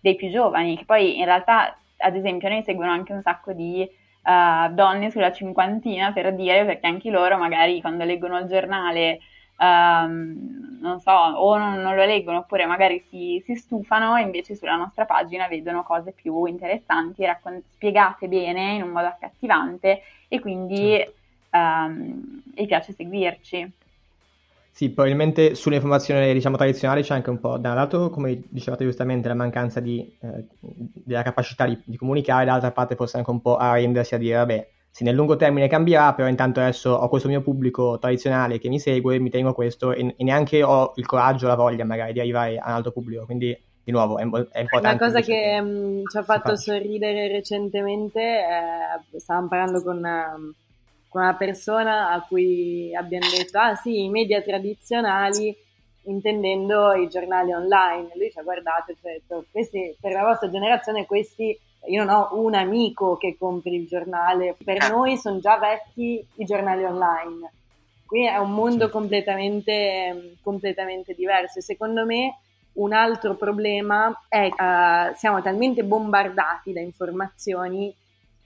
dei 0.00 0.14
più 0.16 0.30
giovani, 0.30 0.78
che 0.78 0.86
poi 0.86 1.18
in 1.18 1.26
realtà, 1.26 1.76
ad 1.98 2.16
esempio, 2.16 2.48
noi 2.48 2.62
seguono 2.62 2.90
anche 2.90 3.12
un 3.12 3.20
sacco 3.20 3.52
di 3.52 3.86
uh, 4.22 4.72
donne 4.72 5.10
sulla 5.10 5.30
cinquantina 5.30 6.12
per 6.12 6.34
dire, 6.34 6.64
perché 6.64 6.86
anche 6.86 7.10
loro 7.10 7.36
magari 7.36 7.82
quando 7.82 8.04
leggono 8.04 8.38
il 8.38 8.46
giornale 8.46 9.20
um, 9.60 10.78
non 10.80 11.00
so, 11.00 11.10
o 11.10 11.56
non, 11.58 11.80
non, 11.80 11.94
lo 11.94 12.04
leggono 12.04 12.38
oppure 12.38 12.64
magari 12.66 13.04
si, 13.08 13.42
si, 13.44 13.54
stufano 13.54 14.16
e 14.16 14.22
invece 14.22 14.54
sulla 14.54 14.76
nostra 14.76 15.04
pagina 15.04 15.46
vedono 15.46 15.82
cose 15.82 16.12
più 16.12 16.46
interessanti, 16.46 17.24
raccon- 17.24 17.62
spiegate 17.74 18.26
bene 18.26 18.74
in 18.74 18.82
un 18.82 18.90
modo 18.90 19.06
accattivante 19.06 20.02
e 20.28 20.40
quindi 20.40 21.06
um, 21.50 22.42
gli 22.54 22.66
piace 22.66 22.92
seguirci. 22.92 23.72
Sì, 24.72 24.88
probabilmente 24.90 25.54
sull'informazione 25.54 26.32
diciamo 26.32 26.56
tradizionale 26.56 27.02
c'è 27.02 27.12
anche 27.12 27.28
un 27.28 27.40
po', 27.40 27.58
da 27.58 27.70
un 27.70 27.74
lato, 27.74 28.08
come 28.08 28.40
dicevate 28.48 28.84
giustamente, 28.84 29.28
la 29.28 29.34
mancanza 29.34 29.80
di, 29.80 30.10
eh, 30.20 30.44
della 30.60 31.22
capacità 31.22 31.66
di, 31.66 31.78
di 31.84 31.98
comunicare, 31.98 32.46
dall'altra 32.46 32.70
parte 32.70 32.94
forse 32.94 33.18
anche 33.18 33.30
un 33.30 33.42
po' 33.42 33.56
arrendersi 33.56 34.14
a 34.14 34.18
dire, 34.18 34.36
vabbè, 34.36 34.68
sì, 34.92 35.04
nel 35.04 35.14
lungo 35.14 35.36
termine 35.36 35.68
cambierà, 35.68 36.12
però 36.14 36.28
intanto 36.28 36.60
adesso 36.60 36.90
ho 36.90 37.08
questo 37.08 37.28
mio 37.28 37.42
pubblico 37.42 37.98
tradizionale 37.98 38.58
che 38.58 38.68
mi 38.68 38.80
segue, 38.80 39.18
mi 39.18 39.30
tengo 39.30 39.52
questo 39.52 39.92
e, 39.92 40.14
e 40.16 40.24
neanche 40.24 40.62
ho 40.62 40.92
il 40.96 41.06
coraggio, 41.06 41.46
la 41.46 41.54
voglia 41.54 41.84
magari 41.84 42.12
di 42.12 42.20
arrivare 42.20 42.58
a 42.58 42.68
un 42.68 42.74
altro 42.74 42.90
pubblico, 42.90 43.24
quindi 43.24 43.56
di 43.82 43.92
nuovo 43.92 44.18
è, 44.18 44.22
è 44.22 44.60
importante. 44.60 44.78
Una 44.88 44.98
cosa 44.98 45.20
che 45.20 45.60
mh, 45.60 46.08
ci 46.10 46.16
ha 46.16 46.22
fatto 46.22 46.56
sorridere 46.56 47.28
recentemente, 47.28 48.20
eh, 48.20 49.18
stavamo 49.18 49.48
parlando 49.48 49.82
con, 49.82 49.96
um, 49.96 50.54
con, 51.08 51.22
una 51.22 51.34
persona 51.34 52.10
a 52.10 52.20
cui 52.26 52.94
abbiamo 52.94 53.26
detto, 53.36 53.58
ah 53.58 53.74
sì, 53.76 54.04
i 54.04 54.10
media 54.10 54.42
tradizionali, 54.42 55.56
intendendo 56.04 56.92
i 56.94 57.08
giornali 57.08 57.52
online. 57.52 58.10
Lui 58.14 58.30
ci 58.30 58.38
ha 58.38 58.42
guardato 58.42 58.90
e 58.90 58.96
ci 59.00 59.06
ha 59.06 59.12
detto, 59.12 59.44
questi, 59.50 59.96
per 60.00 60.12
la 60.12 60.24
vostra 60.24 60.50
generazione 60.50 61.06
questi 61.06 61.58
io 61.86 62.04
non 62.04 62.14
ho 62.14 62.28
un 62.32 62.54
amico 62.54 63.16
che 63.16 63.36
compri 63.38 63.74
il 63.74 63.86
giornale, 63.86 64.56
per 64.62 64.90
noi 64.90 65.16
sono 65.16 65.38
già 65.40 65.58
vecchi 65.58 66.24
i 66.36 66.44
giornali 66.44 66.84
online. 66.84 67.52
Qui 68.06 68.26
è 68.26 68.36
un 68.36 68.52
mondo 68.52 68.84
certo. 68.84 68.98
completamente, 68.98 70.36
completamente 70.42 71.14
diverso 71.14 71.58
e 71.60 71.62
secondo 71.62 72.04
me 72.04 72.38
un 72.72 72.92
altro 72.92 73.34
problema 73.34 74.24
è 74.28 74.48
che 74.48 74.62
uh, 74.62 75.16
siamo 75.16 75.40
talmente 75.42 75.84
bombardati 75.84 76.72
da 76.72 76.80
informazioni 76.80 77.94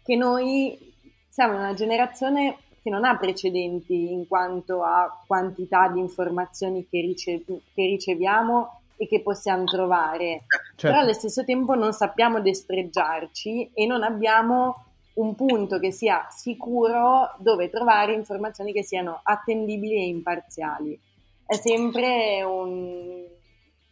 che 0.03 0.16
noi 0.16 0.92
siamo 1.29 1.57
una 1.57 1.75
generazione 1.75 2.59
che 2.83 2.90
non 2.90 3.05
ha 3.05 3.16
precedenti 3.16 4.12
in 4.12 4.29
quanto 4.29 4.83
a 4.83 5.23
quantità 5.27 5.88
di 5.88 5.99
informazioni 5.99 6.87
che, 6.87 7.01
ricev- 7.01 7.61
che 7.75 7.87
riceviamo 7.87 8.81
e 8.96 9.07
che 9.07 9.22
possiamo 9.22 9.64
trovare, 9.64 10.44
certo. 10.48 10.88
però 10.88 10.98
allo 10.98 11.12
stesso 11.12 11.44
tempo 11.44 11.74
non 11.74 11.92
sappiamo 11.92 12.40
destreggiarci 12.40 13.70
e 13.74 13.87
non 13.87 14.02
abbiamo 14.02 14.85
un 15.14 15.35
punto 15.35 15.78
che 15.78 15.92
sia 15.92 16.26
sicuro 16.30 17.35
dove 17.38 17.70
trovare 17.70 18.14
informazioni 18.14 18.72
che 18.72 18.83
siano 18.83 19.20
attendibili 19.22 19.94
e 19.94 20.07
imparziali. 20.07 20.98
È 21.46 21.54
sempre 21.54 22.42
un... 22.42 23.24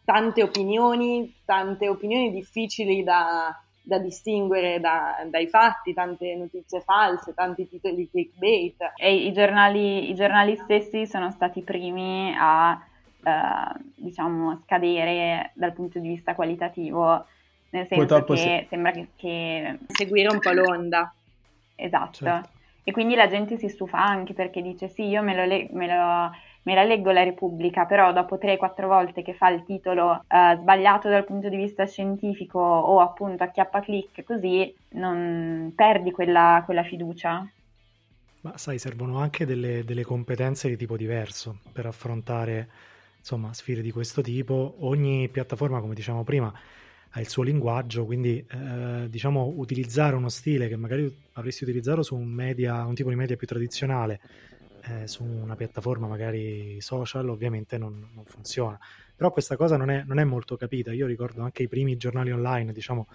tante 0.04 0.42
opinioni, 0.42 1.42
tante 1.44 1.88
opinioni 1.88 2.32
difficili 2.32 3.04
da, 3.04 3.56
da 3.82 3.98
distinguere 3.98 4.80
da, 4.80 5.24
dai 5.28 5.46
fatti, 5.48 5.92
tante 5.92 6.34
notizie 6.34 6.80
false, 6.80 7.34
tanti 7.34 7.68
titoli 7.68 7.94
di 7.94 8.08
clickbait. 8.10 8.92
E 8.96 9.14
i 9.14 9.32
giornali, 9.32 10.10
i 10.10 10.14
giornali 10.14 10.56
stessi 10.56 11.06
sono 11.06 11.30
stati 11.30 11.60
i 11.60 11.62
primi 11.62 12.34
a 12.36 12.80
eh, 13.22 13.80
diciamo, 13.96 14.60
scadere 14.64 15.52
dal 15.54 15.72
punto 15.72 15.98
di 15.98 16.08
vista 16.08 16.34
qualitativo, 16.34 17.26
nel 17.70 17.86
senso 17.86 18.04
Purtroppo 18.04 18.34
che 18.34 18.60
sì. 18.62 18.66
sembra 18.68 18.90
che, 18.90 19.08
che, 19.16 19.78
Seguire 19.86 20.28
un 20.32 20.38
po' 20.38 20.52
l'onda. 20.52 21.12
Esatto. 21.74 22.24
Certo. 22.24 22.48
E 22.84 22.90
quindi 22.92 23.14
la 23.14 23.28
gente 23.28 23.56
si 23.58 23.68
stufa 23.68 24.02
anche 24.02 24.34
perché 24.34 24.60
dice 24.60 24.88
sì, 24.88 25.06
io 25.06 25.22
me, 25.22 25.36
lo 25.36 25.44
le- 25.44 25.68
me, 25.70 25.86
lo, 25.86 26.30
me 26.62 26.74
la 26.74 26.82
leggo 26.82 27.12
la 27.12 27.22
Repubblica, 27.22 27.86
però 27.86 28.12
dopo 28.12 28.36
3-4 28.36 28.86
volte 28.86 29.22
che 29.22 29.34
fa 29.34 29.48
il 29.50 29.64
titolo 29.64 30.24
uh, 30.26 30.58
sbagliato 30.58 31.08
dal 31.08 31.24
punto 31.24 31.48
di 31.48 31.56
vista 31.56 31.86
scientifico 31.86 32.58
o 32.58 33.00
appunto 33.00 33.44
acchiappa 33.44 33.80
click 33.80 34.24
così, 34.24 34.74
non 34.90 35.72
perdi 35.76 36.10
quella, 36.10 36.62
quella 36.64 36.82
fiducia. 36.82 37.48
Ma 38.40 38.58
sai, 38.58 38.78
servono 38.78 39.18
anche 39.18 39.46
delle, 39.46 39.84
delle 39.84 40.02
competenze 40.02 40.68
di 40.68 40.76
tipo 40.76 40.96
diverso 40.96 41.58
per 41.72 41.86
affrontare 41.86 42.68
insomma, 43.22 43.52
sfide 43.54 43.80
di 43.80 43.92
questo 43.92 44.20
tipo. 44.20 44.76
Ogni 44.80 45.28
piattaforma, 45.28 45.80
come 45.80 45.94
diciamo 45.94 46.24
prima, 46.24 46.52
ha 47.14 47.20
il 47.20 47.28
suo 47.28 47.42
linguaggio, 47.42 48.04
quindi 48.04 48.44
eh, 48.50 49.06
diciamo 49.08 49.52
utilizzare 49.56 50.16
uno 50.16 50.28
stile 50.28 50.68
che 50.68 50.76
magari 50.76 51.14
avresti 51.34 51.62
utilizzato 51.62 52.02
su 52.02 52.16
un, 52.16 52.28
media, 52.28 52.84
un 52.84 52.94
tipo 52.94 53.10
di 53.10 53.16
media 53.16 53.36
più 53.36 53.46
tradizionale 53.46 54.20
eh, 54.84 55.06
su 55.06 55.22
una 55.22 55.54
piattaforma 55.54 56.06
magari 56.06 56.80
social, 56.80 57.28
ovviamente 57.28 57.78
non, 57.78 58.10
non 58.12 58.24
funziona. 58.24 58.78
Però 59.14 59.30
questa 59.30 59.56
cosa 59.56 59.76
non 59.76 59.90
è, 59.90 60.02
non 60.04 60.18
è, 60.18 60.24
molto 60.24 60.56
capita. 60.56 60.92
Io 60.92 61.06
ricordo 61.06 61.42
anche 61.42 61.62
i 61.62 61.68
primi 61.68 61.96
giornali 61.96 62.32
online, 62.32 62.72
diciamo, 62.72 63.06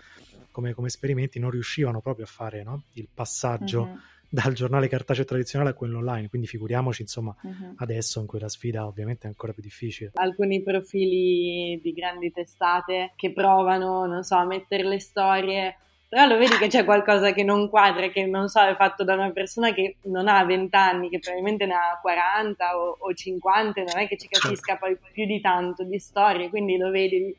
come, 0.52 0.74
come 0.74 0.88
esperimenti, 0.88 1.38
non 1.38 1.50
riuscivano 1.50 2.00
proprio 2.00 2.26
a 2.26 2.30
fare 2.30 2.63
no? 2.63 2.84
il 2.93 3.10
passaggio. 3.13 3.86
Mm-hmm 3.86 4.15
dal 4.30 4.54
giornale 4.54 4.88
cartaceo 4.88 5.26
tradizionale 5.26 5.72
a 5.72 5.74
quello 5.74 6.00
online, 6.00 6.30
quindi 6.30 6.48
figuriamoci 6.48 7.02
insomma 7.02 7.36
uh-huh. 7.42 7.76
adesso 7.78 8.20
in 8.20 8.28
cui 8.28 8.40
la 8.40 8.50
sfida 8.50 8.86
ovviamente 8.86 9.26
è 9.26 9.28
ancora 9.28 9.54
più 9.54 9.62
difficile. 9.62 10.12
Alcuni 10.16 10.62
profili 10.62 11.80
di 11.82 11.94
grandi 11.94 12.32
testate 12.32 13.13
che 13.16 13.32
provano, 13.32 14.06
non 14.06 14.24
so, 14.24 14.36
a 14.36 14.46
mettere 14.46 14.84
le 14.84 15.00
storie, 15.00 15.78
però 16.10 16.26
lo 16.26 16.38
vedi 16.38 16.56
che 16.58 16.68
c'è 16.68 16.86
qualcosa 16.86 17.34
che 17.34 17.44
non 17.44 17.70
quadra, 17.70 18.08
che 18.10 18.26
non 18.26 18.48
so, 18.48 18.62
è 18.62 18.76
fatto 18.76 19.04
da 19.04 19.13
una 19.13 19.32
persona 19.32 19.74
che 19.74 19.98
non 20.04 20.28
ha 20.28 20.44
20 20.46 20.76
anni, 20.76 21.10
che 21.10 21.20
probabilmente 21.20 21.66
ne 21.66 21.74
ha 21.74 22.00
40 22.02 22.78
o, 22.78 22.98
o 23.00 23.13
50, 23.13 23.84
non 23.84 23.98
è 23.98 24.08
che 24.08 24.18
ci 24.18 24.28
capisca 24.28 24.78
certo. 24.78 24.86
poi 24.86 24.98
più 25.12 25.26
di 25.26 25.42
tanto 25.42 25.84
di 25.84 26.00
storie, 26.00 26.50
quindi 26.50 26.78
lo 26.78 26.90
vedi 26.92 27.36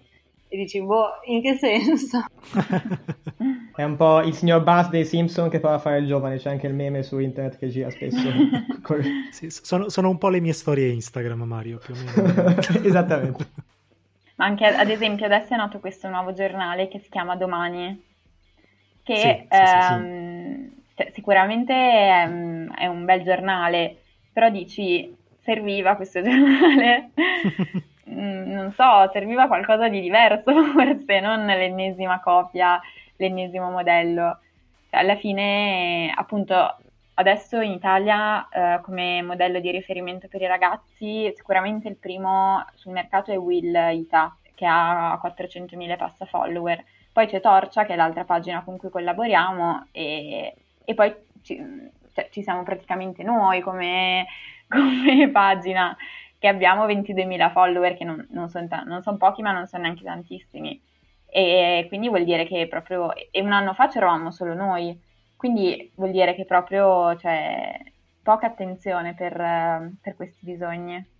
e 0.51 0.57
dici, 0.57 0.81
boh, 0.81 1.21
in 1.25 1.43
che 1.43 1.57
senso? 1.57 2.25
È 3.79 3.85
un 3.85 3.95
po' 3.95 4.23
il 4.23 4.35
signor 4.35 4.65
Buzz 4.65 4.89
dei 4.89 5.05
Simpson 5.05 5.49
che 5.49 5.61
prova 5.61 5.77
a 5.77 5.79
fare 5.79 5.99
il 5.99 6.09
giovane, 6.09 6.39
c'è 6.39 6.51
anche 6.51 6.67
il 6.67 6.75
meme 6.75 7.05
su 7.05 7.21
internet 7.21 7.59
che 7.59 7.69
gira 7.69 7.89
spesso. 7.91 8.29
sì, 9.31 9.51
sono, 9.51 9.89
sono, 9.89 10.09
un 10.09 10.19
po' 10.19 10.31
le 10.31 10.41
mie 10.41 10.53
storie 10.53 10.89
Instagram, 10.89 11.43
Mario, 11.43 11.79
più 11.79 11.95
o 11.95 11.97
meno. 11.97 12.57
Esattamente. 12.83 13.47
Ma 14.35 14.47
anche 14.47 14.65
ad 14.67 14.91
esempio 14.91 15.27
adesso 15.27 15.55
è 15.55 15.57
nato 15.57 15.79
questo 15.79 16.09
nuovo 16.09 16.33
giornale 16.33 16.89
che 16.89 16.99
si 16.99 17.09
chiama 17.09 17.37
Domani, 17.37 18.03
che 19.05 19.47
sì, 19.49 19.55
ehm, 19.55 20.71
sì, 20.97 21.11
sicuramente 21.15 21.73
è, 21.73 22.29
è 22.79 22.87
un 22.89 23.05
bel 23.05 23.23
giornale, 23.23 23.97
però 24.33 24.51
dici 24.51 25.17
serviva 25.41 25.95
questo 25.95 26.19
giornale 26.21 27.11
Mm, 28.11 28.53
non 28.53 28.73
so, 28.73 29.11
serviva 29.13 29.47
qualcosa 29.47 29.89
di 29.89 30.01
diverso 30.01 30.53
forse, 30.73 31.21
non 31.21 31.45
l'ennesima 31.45 32.21
copia, 32.21 32.81
l'ennesimo 33.19 33.71
modello. 33.71 34.41
Cioè, 34.91 35.01
alla 35.01 35.17
fine, 35.17 36.13
appunto, 36.17 36.77
adesso 37.15 37.61
in 37.61 37.73
Italia 37.73 38.49
eh, 38.49 38.81
come 38.83 39.23
modello 39.23 39.61
di 39.61 39.71
riferimento 39.71 40.29
per 40.29 40.41
i 40.41 40.47
ragazzi, 40.47 41.33
sicuramente 41.35 41.89
il 41.89 41.97
primo 41.97 42.65
sul 42.75 42.93
mercato 42.93 43.31
è 43.31 43.37
Will 43.37 43.75
Ita, 43.75 44.37
che 44.55 44.67
ha 44.67 45.21
400.000 45.23 45.97
passa 45.97 46.25
follower. 46.25 46.83
Poi 47.13 47.27
c'è 47.27 47.41
Torcia, 47.41 47.85
che 47.85 47.95
è 47.95 47.97
l'altra 47.97 48.25
pagina 48.25 48.63
con 48.63 48.77
cui 48.77 48.91
collaboriamo, 48.91 49.89
e, 49.93 50.55
e 50.85 50.95
poi 50.95 51.15
ci, 51.43 51.57
cioè, 52.13 52.29
ci, 52.31 52.43
siamo 52.43 52.63
praticamente 52.63 53.23
noi 53.23 53.61
come, 53.61 54.27
come 54.69 55.29
pagina 55.31 55.97
che 56.39 56.49
abbiamo 56.49 56.87
22.000 56.87 57.51
follower, 57.51 57.97
che 57.97 58.05
non, 58.05 58.27
non 58.31 58.49
sono 58.49 59.01
son 59.03 59.17
pochi, 59.17 59.43
ma 59.43 59.53
non 59.53 59.67
sono 59.67 59.83
neanche 59.83 60.05
tantissimi. 60.05 60.81
E 61.31 61.85
quindi 61.89 62.09
vuol 62.09 62.25
dire 62.25 62.47
che 62.47 62.67
proprio. 62.69 63.13
E 63.15 63.41
un 63.41 63.53
anno 63.53 63.75
fa 63.75 63.89
c'eravamo 63.89 64.31
solo 64.31 64.55
noi, 64.55 64.99
quindi 65.37 65.91
vuol 65.95 66.11
dire 66.11 66.35
che 66.35 66.45
proprio 66.45 67.15
c'è 67.17 67.77
cioè, 67.81 67.93
poca 68.23 68.47
attenzione 68.47 69.15
per, 69.15 69.93
per 70.01 70.17
questi 70.17 70.39
bisogni. 70.45 71.17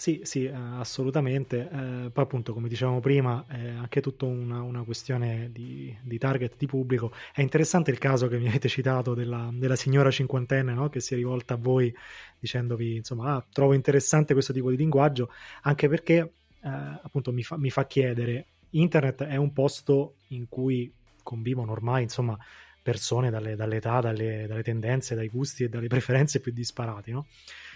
Sì, 0.00 0.20
sì, 0.22 0.46
eh, 0.46 0.52
assolutamente. 0.54 1.68
Eh, 1.70 2.10
poi 2.10 2.24
appunto, 2.24 2.54
come 2.54 2.68
dicevamo 2.68 3.00
prima, 3.00 3.44
è 3.46 3.68
anche 3.68 4.00
tutta 4.00 4.24
una, 4.24 4.62
una 4.62 4.82
questione 4.82 5.50
di, 5.52 5.94
di, 6.00 6.16
target, 6.16 6.54
di 6.56 6.64
pubblico. 6.64 7.12
È 7.34 7.42
interessante 7.42 7.90
il 7.90 7.98
caso 7.98 8.26
che 8.26 8.38
mi 8.38 8.48
avete 8.48 8.66
citato 8.66 9.12
della, 9.12 9.50
della 9.52 9.76
signora 9.76 10.10
cinquantenne 10.10 10.72
no? 10.72 10.88
che 10.88 11.00
si 11.00 11.12
è 11.12 11.18
rivolta 11.18 11.52
a 11.52 11.58
voi 11.58 11.94
dicendovi, 12.38 12.96
insomma, 12.96 13.34
ah, 13.34 13.44
trovo 13.52 13.74
interessante 13.74 14.32
questo 14.32 14.54
tipo 14.54 14.70
di 14.70 14.78
linguaggio, 14.78 15.28
anche 15.64 15.86
perché 15.86 16.16
eh, 16.62 17.00
appunto 17.02 17.30
mi 17.30 17.42
fa, 17.42 17.58
mi 17.58 17.68
fa 17.68 17.86
chiedere, 17.86 18.46
internet 18.70 19.24
è 19.24 19.36
un 19.36 19.52
posto 19.52 20.16
in 20.28 20.48
cui 20.48 20.92
convivono 21.22 21.72
ormai, 21.72 22.02
insomma, 22.02 22.38
persone 22.82 23.30
dalle, 23.30 23.56
dall'età, 23.56 24.00
dalle, 24.00 24.46
dalle, 24.46 24.62
tendenze, 24.62 25.14
dai 25.14 25.28
gusti 25.28 25.64
e 25.64 25.68
dalle 25.68 25.88
preferenze 25.88 26.40
più 26.40 26.52
disparati, 26.52 27.10
no? 27.10 27.26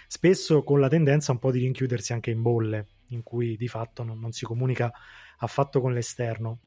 spesso 0.07 0.63
con 0.63 0.79
la 0.79 0.87
tendenza 0.87 1.31
un 1.31 1.39
po' 1.39 1.51
di 1.51 1.59
rinchiudersi 1.59 2.13
anche 2.13 2.31
in 2.31 2.41
bolle, 2.41 2.87
in 3.09 3.23
cui 3.23 3.55
di 3.57 3.67
fatto 3.67 4.03
non, 4.03 4.19
non 4.19 4.31
si 4.31 4.45
comunica 4.45 4.91
affatto 5.37 5.81
con 5.81 5.93
l'esterno. 5.93 6.59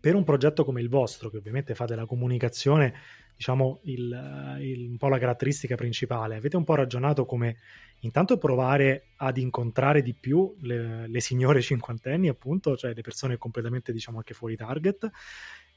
Per 0.00 0.14
un 0.14 0.24
progetto 0.24 0.64
come 0.64 0.82
il 0.82 0.88
vostro, 0.88 1.30
che 1.30 1.38
ovviamente 1.38 1.74
fa 1.74 1.86
della 1.86 2.04
comunicazione, 2.04 2.94
diciamo, 3.34 3.80
il, 3.84 4.58
il, 4.60 4.90
un 4.90 4.96
po' 4.98 5.08
la 5.08 5.18
caratteristica 5.18 5.76
principale, 5.76 6.36
avete 6.36 6.56
un 6.56 6.64
po' 6.64 6.74
ragionato 6.74 7.24
come 7.24 7.56
intanto 8.04 8.38
provare 8.38 9.08
ad 9.16 9.36
incontrare 9.38 10.02
di 10.02 10.14
più 10.14 10.54
le, 10.60 11.08
le 11.08 11.20
signore 11.20 11.60
cinquantenni, 11.60 12.28
appunto, 12.28 12.76
cioè 12.76 12.94
le 12.94 13.02
persone 13.02 13.36
completamente, 13.36 13.92
diciamo, 13.92 14.18
anche 14.18 14.34
fuori 14.34 14.56
target, 14.56 15.10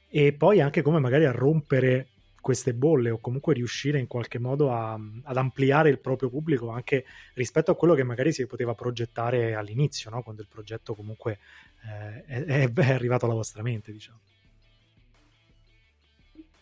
e 0.08 0.32
poi 0.32 0.60
anche 0.60 0.82
come 0.82 1.00
magari 1.00 1.24
a 1.24 1.32
rompere 1.32 2.08
queste 2.40 2.72
bolle 2.72 3.10
o 3.10 3.18
comunque 3.18 3.52
riuscire 3.52 3.98
in 3.98 4.06
qualche 4.06 4.38
modo 4.38 4.72
a, 4.72 4.98
ad 5.24 5.36
ampliare 5.36 5.90
il 5.90 5.98
proprio 5.98 6.30
pubblico 6.30 6.70
anche 6.70 7.04
rispetto 7.34 7.70
a 7.70 7.76
quello 7.76 7.94
che 7.94 8.04
magari 8.04 8.32
si 8.32 8.46
poteva 8.46 8.74
progettare 8.74 9.54
all'inizio, 9.54 10.08
no? 10.10 10.22
quando 10.22 10.42
il 10.42 10.48
progetto 10.48 10.94
comunque 10.94 11.38
eh, 11.84 12.24
è, 12.24 12.72
è, 12.72 12.92
arrivato 12.92 13.26
alla 13.26 13.34
vostra 13.34 13.62
mente. 13.62 13.92
Diciamo. 13.92 14.18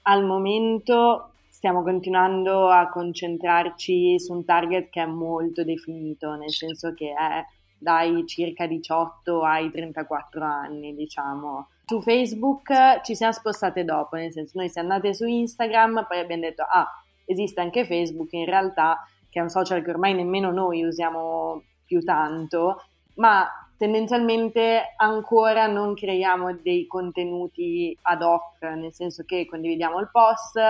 Al 0.03 0.25
momento 0.25 1.31
stiamo 1.67 1.83
continuando 1.83 2.69
a 2.69 2.89
concentrarci 2.89 4.21
su 4.21 4.33
un 4.33 4.45
target 4.45 4.89
che 4.89 5.03
è 5.03 5.07
molto 5.07 5.65
definito, 5.65 6.37
nel 6.37 6.53
senso 6.53 6.95
che 6.95 7.09
è 7.09 7.45
dai 7.77 8.25
circa 8.25 8.69
18 8.69 9.43
ai 9.43 9.73
34 9.73 10.45
anni, 10.45 10.95
diciamo. 10.95 11.71
Su 11.87 12.01
Facebook 12.01 13.01
ci 13.03 13.17
siamo 13.17 13.33
spostate 13.33 13.83
dopo, 13.83 14.15
nel 14.15 14.31
senso 14.31 14.53
noi 14.59 14.69
siamo 14.69 14.93
andate 14.93 15.13
su 15.13 15.27
Instagram, 15.27 16.07
poi 16.07 16.21
abbiamo 16.21 16.43
detto 16.43 16.63
ah, 16.63 16.87
esiste 17.25 17.61
anche 17.61 17.85
Facebook, 17.85 18.33
in 18.35 18.45
realtà 18.45 19.05
che 19.29 19.41
è 19.41 19.43
un 19.43 19.49
social 19.49 19.83
che 19.83 19.91
ormai 19.91 20.15
nemmeno 20.15 20.53
noi 20.53 20.85
usiamo 20.85 21.65
più 21.85 22.01
tanto, 22.05 22.81
ma 23.17 23.45
tendenzialmente 23.77 24.95
ancora 24.97 25.67
non 25.67 25.95
creiamo 25.95 26.55
dei 26.63 26.87
contenuti 26.87 27.99
ad 28.03 28.23
hoc, 28.23 28.63
nel 28.63 28.95
senso 28.95 29.25
che 29.25 29.47
condividiamo 29.47 29.99
il 29.99 30.11
post, 30.13 30.61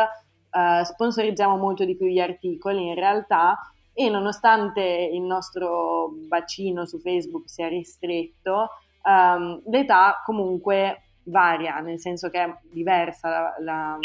eh, 0.57 0.85
sponsorizziamo 0.85 1.57
molto 1.57 1.85
di 1.85 1.97
più 1.97 2.07
gli 2.07 2.19
articoli 2.19 2.87
in 2.87 2.95
realtà 2.95 3.59
e 3.93 4.09
nonostante 4.09 4.83
il 4.83 5.21
nostro 5.21 6.11
bacino 6.29 6.87
su 6.87 6.99
Facebook 6.99 7.49
sia 7.49 7.69
ristretto, 7.69 8.69
um, 9.03 9.61
l'età 9.67 10.23
comunque 10.25 11.03
varia, 11.25 11.81
nel 11.81 11.99
senso 11.99 12.29
che 12.31 12.43
è 12.43 12.59
diversa. 12.71 13.29
La, 13.29 13.55
la, 13.61 13.99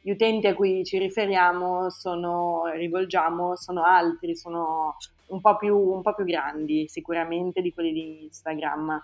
gli 0.00 0.10
utenti 0.10 0.46
a 0.46 0.54
cui 0.54 0.84
ci 0.84 0.98
riferiamo 0.98 1.90
sono, 1.90 2.66
rivolgiamo, 2.66 3.56
sono 3.56 3.84
altri, 3.84 4.36
sono 4.36 4.96
un 5.26 5.40
po, 5.40 5.56
più, 5.56 5.76
un 5.76 6.02
po' 6.02 6.14
più 6.14 6.24
grandi 6.24 6.86
sicuramente 6.88 7.60
di 7.60 7.72
quelli 7.72 7.92
di 7.92 8.24
Instagram. 8.24 9.00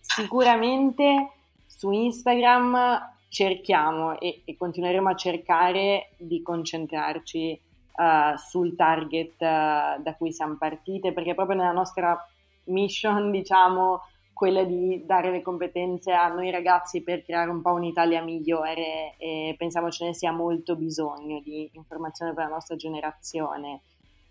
Sicuramente 0.00 1.32
su 1.66 1.90
Instagram 1.90 3.16
cerchiamo 3.28 4.18
e, 4.18 4.42
e 4.44 4.56
continueremo 4.56 5.08
a 5.08 5.14
cercare 5.14 6.10
di 6.16 6.42
concentrarci 6.42 7.60
uh, 7.96 8.36
sul 8.36 8.74
target 8.74 9.32
uh, 9.34 10.02
da 10.02 10.14
cui 10.16 10.32
siamo 10.32 10.56
partite, 10.56 11.12
perché 11.12 11.34
proprio 11.34 11.56
nella 11.56 11.72
nostra 11.72 12.18
mission, 12.64 13.30
diciamo, 13.32 14.00
quella 14.32 14.62
di 14.62 15.02
dare 15.04 15.32
le 15.32 15.42
competenze 15.42 16.12
a 16.12 16.28
noi 16.28 16.52
ragazzi 16.52 17.02
per 17.02 17.24
creare 17.24 17.50
un 17.50 17.60
po' 17.60 17.72
un'Italia 17.72 18.22
migliore 18.22 19.16
e 19.18 19.56
pensiamo 19.58 19.90
ce 19.90 20.04
ne 20.04 20.14
sia 20.14 20.30
molto 20.30 20.76
bisogno 20.76 21.40
di 21.40 21.68
informazione 21.72 22.32
per 22.34 22.44
la 22.44 22.50
nostra 22.50 22.76
generazione. 22.76 23.80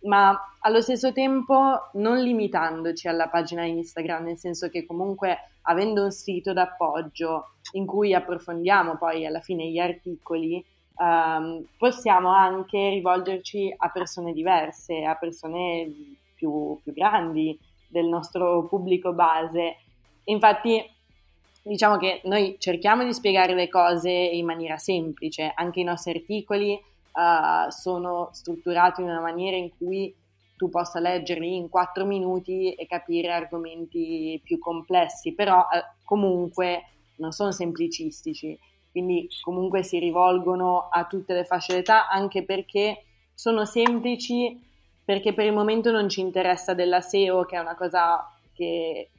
Ma 0.03 0.33
allo 0.61 0.79
stesso 0.79 1.11
tempo 1.11 1.89
non 1.93 2.21
limitandoci 2.21 3.09
alla 3.09 3.27
pagina 3.27 3.65
Instagram, 3.65 4.23
nel 4.23 4.37
senso 4.37 4.69
che 4.69 4.85
comunque 4.85 5.39
avendo 5.67 6.03
un 6.03 6.11
sito 6.11 6.53
d'appoggio 6.53 7.51
in 7.73 7.85
cui 7.85 8.13
approfondiamo 8.13 8.97
poi 8.97 9.25
alla 9.25 9.41
fine 9.41 9.69
gli 9.69 9.79
articoli, 9.79 10.63
um, 10.97 11.65
possiamo 11.77 12.29
anche 12.29 12.89
rivolgerci 12.89 13.73
a 13.75 13.89
persone 13.89 14.33
diverse, 14.33 15.03
a 15.03 15.15
persone 15.15 15.89
più, 16.35 16.79
più 16.81 16.93
grandi 16.93 17.57
del 17.87 18.05
nostro 18.05 18.65
pubblico 18.67 19.13
base. 19.13 19.77
Infatti 20.25 20.83
diciamo 21.61 21.97
che 21.97 22.21
noi 22.23 22.55
cerchiamo 22.59 23.03
di 23.03 23.13
spiegare 23.13 23.53
le 23.53 23.67
cose 23.67 24.09
in 24.09 24.45
maniera 24.45 24.77
semplice, 24.77 25.51
anche 25.53 25.81
i 25.81 25.83
nostri 25.83 26.11
articoli 26.11 26.73
uh, 26.73 27.69
sono 27.69 28.29
strutturati 28.31 29.01
in 29.01 29.09
una 29.09 29.19
maniera 29.19 29.57
in 29.57 29.69
cui 29.77 30.13
tu 30.57 30.69
possa 30.69 30.99
leggerli 30.99 31.55
in 31.55 31.69
quattro 31.69 32.05
minuti 32.05 32.73
e 32.73 32.85
capire 32.87 33.31
argomenti 33.31 34.41
più 34.43 34.59
complessi, 34.59 35.33
però 35.33 35.59
uh, 35.59 36.03
comunque 36.03 36.83
non 37.17 37.31
sono 37.31 37.51
semplicistici, 37.51 38.57
quindi 38.91 39.29
comunque 39.41 39.83
si 39.83 39.99
rivolgono 39.99 40.89
a 40.89 41.05
tutte 41.05 41.33
le 41.33 41.45
fasce 41.45 41.75
d'età 41.75 42.09
anche 42.09 42.43
perché 42.43 43.03
sono 43.33 43.65
semplici 43.65 44.59
perché 45.05 45.33
per 45.33 45.45
il 45.45 45.53
momento 45.53 45.91
non 45.91 46.09
ci 46.09 46.19
interessa 46.19 46.73
della 46.73 47.01
SEO 47.01 47.45
che 47.45 47.55
è 47.55 47.59
una 47.59 47.75
cosa 47.75 48.29
che 48.53 49.09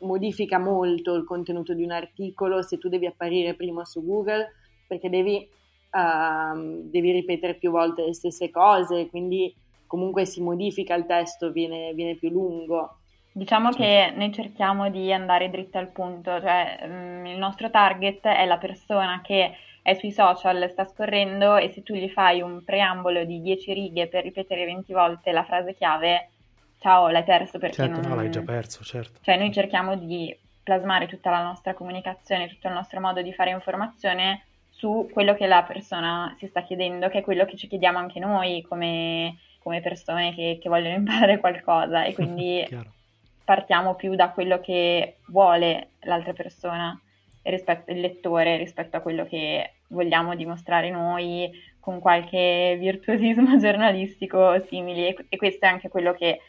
modifica 0.00 0.58
molto 0.58 1.14
il 1.14 1.24
contenuto 1.24 1.72
di 1.74 1.84
un 1.84 1.92
articolo 1.92 2.62
se 2.62 2.78
tu 2.78 2.88
devi 2.88 3.06
apparire 3.06 3.54
prima 3.54 3.84
su 3.84 4.04
Google 4.04 4.52
perché 4.86 5.08
devi 5.08 5.48
uh, 5.92 6.88
devi 6.90 7.12
ripetere 7.12 7.54
più 7.54 7.70
volte 7.70 8.04
le 8.04 8.14
stesse 8.14 8.50
cose, 8.50 9.08
quindi 9.08 9.54
comunque 9.88 10.24
si 10.24 10.40
modifica 10.40 10.94
il 10.94 11.06
testo, 11.06 11.50
viene, 11.50 11.92
viene 11.94 12.14
più 12.14 12.30
lungo. 12.30 12.98
Diciamo 13.32 13.70
che 13.70 14.12
noi 14.14 14.32
cerchiamo 14.32 14.90
di 14.90 15.12
andare 15.12 15.50
dritto 15.50 15.78
al 15.78 15.90
punto, 15.90 16.40
cioè 16.40 16.78
um, 16.82 17.26
il 17.26 17.38
nostro 17.38 17.70
target 17.70 18.26
è 18.26 18.44
la 18.46 18.58
persona 18.58 19.20
che 19.22 19.56
è 19.82 19.94
sui 19.94 20.12
social, 20.12 20.68
sta 20.70 20.84
scorrendo 20.84 21.56
e 21.56 21.70
se 21.70 21.82
tu 21.82 21.94
gli 21.94 22.08
fai 22.08 22.40
un 22.40 22.62
preambolo 22.64 23.24
di 23.24 23.40
10 23.40 23.72
righe 23.72 24.06
per 24.06 24.22
ripetere 24.22 24.64
20 24.64 24.92
volte 24.92 25.32
la 25.32 25.44
frase 25.44 25.74
chiave, 25.74 26.30
ciao, 26.78 27.08
l'hai 27.08 27.24
perso 27.24 27.58
perché 27.58 27.76
certo, 27.76 28.00
non... 28.00 28.10
no, 28.10 28.16
l'hai 28.16 28.30
già 28.30 28.42
perso, 28.42 28.84
certo. 28.84 29.20
Cioè 29.22 29.36
noi 29.36 29.52
cerchiamo 29.52 29.96
di 29.96 30.36
plasmare 30.62 31.06
tutta 31.06 31.30
la 31.30 31.42
nostra 31.42 31.72
comunicazione, 31.74 32.48
tutto 32.48 32.68
il 32.68 32.74
nostro 32.74 33.00
modo 33.00 33.22
di 33.22 33.32
fare 33.32 33.50
informazione 33.50 34.42
su 34.68 35.08
quello 35.12 35.34
che 35.34 35.46
la 35.46 35.62
persona 35.62 36.34
si 36.38 36.46
sta 36.46 36.62
chiedendo, 36.62 37.08
che 37.08 37.18
è 37.18 37.22
quello 37.22 37.44
che 37.46 37.56
ci 37.56 37.66
chiediamo 37.66 37.98
anche 37.98 38.20
noi 38.20 38.62
come, 38.68 39.38
come 39.68 39.82
persone 39.82 40.34
che, 40.34 40.58
che, 40.60 40.68
vogliono 40.70 40.94
imparare 40.94 41.38
qualcosa 41.40 42.04
e 42.04 42.14
quindi 42.14 42.66
partiamo 43.44 43.94
più 43.94 44.14
da 44.14 44.30
quello 44.30 44.60
che 44.60 45.16
vuole 45.26 45.90
l'altra 46.00 46.32
persona, 46.32 46.98
rispetto, 47.42 47.92
il 47.92 48.00
lettore, 48.00 48.56
rispetto 48.56 48.96
a 48.96 49.00
quello 49.00 49.26
che 49.26 49.74
vogliamo 49.88 50.34
dimostrare 50.34 50.90
noi 50.90 51.50
con 51.80 52.00
qualche 52.00 52.76
virtuosismo 52.78 53.56
giornalistico 53.60 54.58
simili 54.66 55.08
e, 55.08 55.16
e 55.28 55.36
questo 55.36 55.66
è 55.66 55.68
anche 55.68 55.88
quello 55.88 56.14
che 56.14 56.40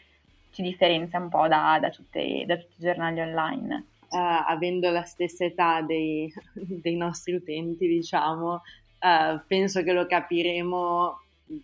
ci 0.50 0.62
differenzia 0.62 1.18
un 1.18 1.28
po' 1.28 1.46
da, 1.46 1.78
da, 1.80 1.90
tutte, 1.90 2.44
da 2.46 2.56
tutti 2.56 2.74
i 2.78 2.84
giornali 2.84 3.20
online. 3.20 3.84
Uh, 4.10 4.42
avendo 4.48 4.90
la 4.90 5.04
stessa 5.04 5.44
età 5.44 5.82
dei, 5.82 6.32
dei 6.54 6.96
nostri 6.96 7.34
utenti, 7.34 7.86
diciamo, 7.86 8.54
uh, 8.54 9.40
penso 9.46 9.82
che 9.82 9.92
lo 9.92 10.06
capiremo 10.06 11.20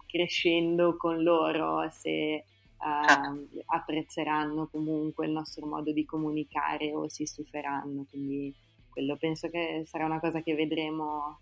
crescendo 0.07 0.96
con 0.96 1.22
loro 1.22 1.88
se 1.90 2.44
uh, 2.79 3.61
apprezzeranno 3.66 4.68
comunque 4.70 5.27
il 5.27 5.33
nostro 5.33 5.66
modo 5.66 5.92
di 5.92 6.05
comunicare 6.05 6.92
o 6.92 7.09
si 7.09 7.27
stuferanno. 7.27 8.07
Quindi 8.09 8.55
quello 8.90 9.16
penso 9.16 9.49
che 9.49 9.85
sarà 9.87 10.05
una 10.05 10.20
cosa 10.20 10.42
che 10.42 10.55
vedremo 10.55 11.38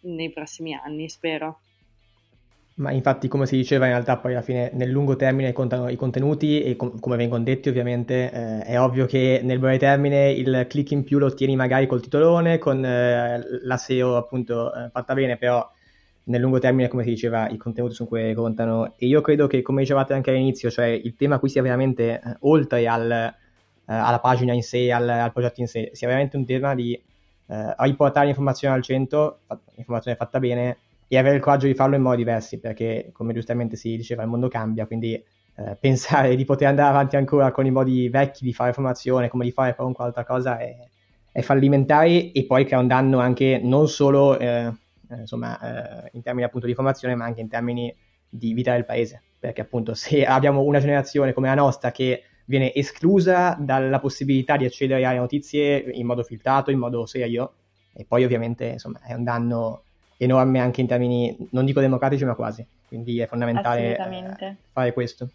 nei 0.00 0.30
prossimi 0.30 0.74
anni, 0.74 1.08
spero. 1.08 1.60
Ma 2.80 2.92
infatti, 2.92 3.28
come 3.28 3.46
si 3.46 3.56
diceva, 3.56 3.84
in 3.84 3.92
realtà 3.92 4.16
poi 4.16 4.32
alla 4.32 4.40
fine 4.40 4.70
nel 4.72 4.88
lungo 4.88 5.14
termine 5.14 5.52
contano 5.52 5.90
i 5.90 5.96
contenuti 5.96 6.62
e 6.62 6.76
com- 6.76 6.98
come 6.98 7.16
vengono 7.16 7.44
detti 7.44 7.68
ovviamente 7.68 8.32
eh, 8.32 8.60
è 8.60 8.80
ovvio 8.80 9.04
che 9.04 9.40
nel 9.42 9.58
breve 9.58 9.76
termine 9.76 10.30
il 10.30 10.66
click 10.66 10.92
in 10.92 11.04
più 11.04 11.18
lo 11.18 11.26
ottieni 11.26 11.56
magari 11.56 11.86
col 11.86 12.00
titolone, 12.00 12.56
con 12.56 12.82
eh, 12.82 13.42
la 13.64 13.76
SEO 13.76 14.16
appunto 14.16 14.72
eh, 14.72 14.88
fatta 14.90 15.12
bene, 15.12 15.36
però 15.36 15.68
nel 16.30 16.40
lungo 16.40 16.60
termine, 16.60 16.88
come 16.88 17.02
si 17.02 17.10
diceva, 17.10 17.48
i 17.48 17.56
contenuti 17.56 17.94
sono 17.94 18.08
quelli 18.08 18.28
che 18.28 18.34
contano. 18.34 18.94
E 18.96 19.06
io 19.06 19.20
credo 19.20 19.48
che, 19.48 19.62
come 19.62 19.80
dicevate 19.80 20.14
anche 20.14 20.30
all'inizio, 20.30 20.70
cioè 20.70 20.86
il 20.86 21.16
tema 21.16 21.40
qui 21.40 21.48
sia 21.48 21.60
veramente, 21.60 22.20
eh, 22.24 22.36
oltre 22.40 22.86
al, 22.86 23.10
eh, 23.10 23.34
alla 23.84 24.20
pagina 24.20 24.52
in 24.52 24.62
sé, 24.62 24.92
al, 24.92 25.08
al, 25.08 25.32
progetto 25.32 25.60
in 25.60 25.66
sé, 25.66 25.90
sia 25.92 26.06
veramente 26.06 26.36
un 26.36 26.46
tema 26.46 26.74
di 26.76 26.94
eh, 26.94 27.74
riportare 27.78 28.26
l'informazione 28.26 28.74
al 28.74 28.82
centro, 28.82 29.40
informazione 29.74 30.16
fatta 30.16 30.38
bene, 30.38 30.78
e 31.08 31.18
avere 31.18 31.34
il 31.34 31.42
coraggio 31.42 31.66
di 31.66 31.74
farlo 31.74 31.96
in 31.96 32.02
modi 32.02 32.18
diversi, 32.18 32.60
perché 32.60 33.10
come 33.12 33.34
giustamente 33.34 33.74
si 33.74 33.96
diceva 33.96 34.22
il 34.22 34.28
mondo 34.28 34.46
cambia, 34.46 34.86
quindi 34.86 35.14
eh, 35.14 35.76
pensare 35.80 36.36
di 36.36 36.44
poter 36.44 36.68
andare 36.68 36.90
avanti 36.90 37.16
ancora 37.16 37.50
con 37.50 37.66
i 37.66 37.72
modi 37.72 38.08
vecchi 38.08 38.44
di 38.44 38.52
fare 38.52 38.72
formazione, 38.72 39.28
come 39.28 39.44
di 39.44 39.50
fare 39.50 39.74
qualunque 39.74 40.04
altra 40.04 40.24
cosa, 40.24 40.58
è, 40.58 40.76
è 41.32 41.40
fallimentare 41.40 42.30
e 42.30 42.44
poi 42.46 42.64
crea 42.64 42.78
un 42.78 42.86
danno 42.86 43.18
anche 43.18 43.60
non 43.60 43.88
solo 43.88 44.38
eh 44.38 44.72
insomma, 45.18 46.04
eh, 46.04 46.10
in 46.12 46.22
termini 46.22 46.44
appunto 46.44 46.66
di 46.66 46.74
formazione, 46.74 47.14
ma 47.14 47.24
anche 47.24 47.40
in 47.40 47.48
termini 47.48 47.94
di 48.28 48.52
vita 48.52 48.72
del 48.72 48.84
paese, 48.84 49.22
perché 49.38 49.60
appunto 49.60 49.94
se 49.94 50.24
abbiamo 50.24 50.62
una 50.62 50.80
generazione 50.80 51.32
come 51.32 51.48
la 51.48 51.54
nostra 51.54 51.90
che 51.90 52.24
viene 52.44 52.74
esclusa 52.74 53.56
dalla 53.58 54.00
possibilità 54.00 54.56
di 54.56 54.64
accedere 54.64 55.04
alle 55.04 55.18
notizie 55.18 55.78
in 55.92 56.06
modo 56.06 56.22
filtrato, 56.22 56.70
in 56.70 56.78
modo 56.78 57.06
serio, 57.06 57.54
e 57.92 58.04
poi 58.04 58.24
ovviamente 58.24 58.66
insomma, 58.66 59.00
è 59.02 59.14
un 59.14 59.24
danno 59.24 59.82
enorme 60.16 60.60
anche 60.60 60.80
in 60.80 60.86
termini, 60.86 61.36
non 61.52 61.64
dico 61.64 61.80
democratici, 61.80 62.24
ma 62.24 62.34
quasi. 62.34 62.66
Quindi 62.86 63.20
è 63.20 63.26
fondamentale 63.26 63.96
eh, 63.96 64.56
fare 64.72 64.92
questo. 64.92 65.28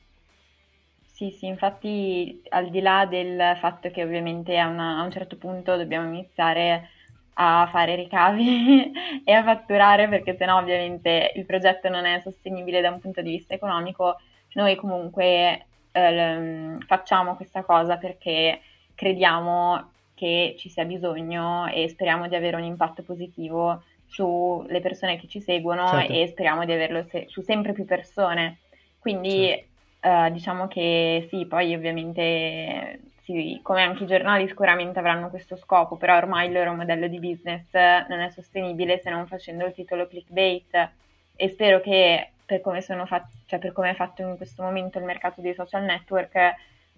Sì, 1.06 1.32
sì, 1.32 1.46
infatti 1.46 2.42
al 2.50 2.70
di 2.70 2.82
là 2.82 3.06
del 3.06 3.58
fatto 3.62 3.90
che 3.90 4.04
ovviamente 4.04 4.58
a, 4.58 4.68
una, 4.68 5.00
a 5.00 5.04
un 5.04 5.12
certo 5.12 5.38
punto 5.38 5.78
dobbiamo 5.78 6.10
iniziare 6.10 6.90
a 7.38 7.68
fare 7.72 7.96
ricavi 7.96 8.92
e 9.24 9.32
a 9.32 9.44
fatturare 9.44 10.08
perché 10.08 10.36
sennò 10.36 10.58
ovviamente 10.58 11.32
il 11.36 11.46
progetto 11.46 11.90
non 11.90 12.06
è 12.06 12.20
sostenibile 12.22 12.82
da 12.82 12.90
un 12.90 13.00
punto 13.00 13.22
di 13.22 13.32
vista 13.32 13.54
economico, 13.54 14.18
noi 14.54 14.76
comunque 14.76 15.66
eh, 15.92 16.78
facciamo 16.86 17.36
questa 17.36 17.64
cosa 17.64 17.98
perché 17.98 18.62
crediamo 18.94 19.92
che 20.14 20.56
ci 20.58 20.70
sia 20.70 20.86
bisogno 20.86 21.68
e 21.68 21.90
speriamo 21.90 22.28
di 22.28 22.36
avere 22.36 22.56
un 22.56 22.64
impatto 22.64 23.04
positivo 23.04 23.84
sulle 24.08 24.80
persone 24.80 25.18
che 25.18 25.28
ci 25.28 25.42
seguono 25.42 25.88
certo. 25.88 26.14
e 26.14 26.28
speriamo 26.28 26.64
di 26.64 26.72
averlo 26.72 27.04
se- 27.10 27.26
su 27.28 27.42
sempre 27.42 27.74
più 27.74 27.86
persone. 27.86 28.60
Quindi 29.00 29.48
certo. 29.48 29.74
Uh, 30.06 30.32
diciamo 30.32 30.68
che 30.68 31.26
sì, 31.32 31.48
poi 31.48 31.74
ovviamente 31.74 33.00
sì, 33.26 33.60
come 33.64 33.82
anche 33.82 34.04
i 34.04 34.08
giornali 34.08 34.48
sicuramente 34.48 35.00
avranno 35.00 35.30
questo 35.30 35.56
scopo, 35.56 35.98
però 35.98 36.16
ormai 36.16 36.46
il 36.46 36.54
loro 36.54 36.74
modello 36.74 37.08
di 37.08 37.20
business 37.20 37.66
non 37.74 38.20
è 38.20 38.30
sostenibile 38.30 39.00
se 39.00 39.10
non 39.10 39.26
facendo 39.26 39.66
il 39.66 39.74
titolo 39.74 40.08
clickbait 40.08 40.92
e 41.36 41.50
spero 41.50 41.82
che 41.82 42.30
per 42.46 42.62
come, 42.62 42.82
fat- 42.82 43.34
cioè 43.48 43.58
per 43.58 43.72
come 43.74 43.90
è 43.90 43.96
fatto 43.96 44.22
in 44.22 44.38
questo 44.38 44.62
momento 44.62 45.00
il 45.00 45.06
mercato 45.06 45.42
dei 45.42 45.56
social 45.56 45.84
network 45.84 46.38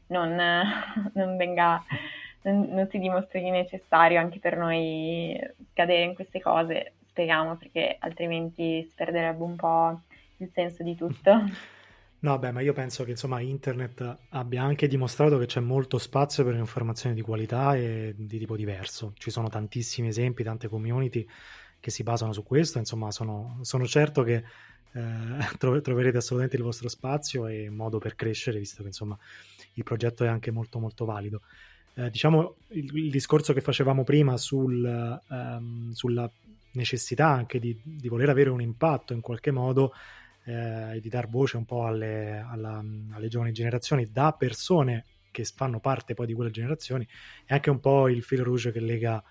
non, 0.07 0.35
non 1.15 1.37
venga 1.37 1.81
non, 2.41 2.67
non, 2.71 2.89
si 2.89 2.99
dimostri 2.99 3.49
necessario 3.49 4.19
anche 4.19 4.39
per 4.39 4.57
noi 4.57 5.39
cadere 5.71 6.03
in 6.03 6.13
queste 6.13 6.41
cose, 6.41 6.93
speriamo, 7.07 7.55
perché 7.55 7.95
altrimenti 7.99 8.83
si 8.83 8.93
perderebbe 8.93 9.43
un 9.43 9.55
po' 9.55 10.01
il 10.37 10.49
senso 10.53 10.83
di 10.83 10.95
tutto. 10.95 11.41
No, 12.27 12.37
beh, 12.37 12.51
ma 12.51 12.59
io 12.59 12.73
penso 12.73 13.05
che 13.05 13.11
insomma 13.11 13.39
internet 13.39 14.17
abbia 14.31 14.61
anche 14.61 14.87
dimostrato 14.87 15.37
che 15.37 15.45
c'è 15.45 15.61
molto 15.61 15.97
spazio 15.97 16.43
per 16.43 16.55
un'informazione 16.55 17.15
di 17.15 17.21
qualità 17.21 17.73
e 17.77 18.13
di 18.17 18.37
tipo 18.37 18.57
diverso. 18.57 19.13
Ci 19.17 19.31
sono 19.31 19.47
tantissimi 19.47 20.09
esempi, 20.09 20.43
tante 20.43 20.67
community 20.67 21.25
che 21.79 21.89
si 21.89 22.03
basano 22.03 22.33
su 22.33 22.43
questo, 22.43 22.79
insomma 22.79 23.11
sono, 23.11 23.59
sono 23.61 23.87
certo 23.87 24.23
che 24.23 24.43
eh, 24.91 25.01
troverete 25.57 26.17
assolutamente 26.17 26.57
il 26.57 26.63
vostro 26.63 26.89
spazio 26.89 27.47
e 27.47 27.69
modo 27.69 27.97
per 27.97 28.15
crescere, 28.15 28.59
visto 28.59 28.81
che 28.81 28.89
insomma 28.89 29.17
il 29.75 29.83
progetto 29.83 30.25
è 30.25 30.27
anche 30.27 30.51
molto 30.51 30.79
molto 30.79 31.05
valido. 31.05 31.43
Eh, 31.93 32.09
diciamo 32.09 32.55
il, 32.71 32.93
il, 32.93 33.09
discorso 33.09 33.53
che 33.53 33.61
facevamo 33.61 34.03
prima 34.03 34.35
sul, 34.35 35.21
um, 35.29 35.91
sulla 35.91 36.29
necessità 36.73 37.27
anche 37.27 37.57
di, 37.57 37.79
di, 37.81 38.09
voler 38.09 38.27
avere 38.27 38.49
un 38.49 38.61
impatto 38.61 39.13
in 39.13 39.21
qualche 39.21 39.51
modo 39.51 39.93
eh, 40.47 40.99
di 41.01 41.09
dar 41.09 41.27
voce 41.27 41.57
un 41.57 41.65
po' 41.65 41.85
alle, 41.85 42.37
alla, 42.37 42.83
alle 43.11 43.27
giovani 43.27 43.51
generazioni 43.51 44.09
da 44.09 44.31
persone 44.31 45.05
che 45.29 45.43
fanno 45.43 45.79
parte 45.79 46.13
poi 46.13 46.25
di 46.25 46.33
quelle 46.33 46.51
generazioni 46.51 47.05
è 47.45 47.53
anche 47.53 47.69
un 47.69 47.79
po' 47.79 48.07
il 48.07 48.23
fil 48.23 48.41
rouge 48.41 48.71
che 48.71 48.79
lega 48.79 49.21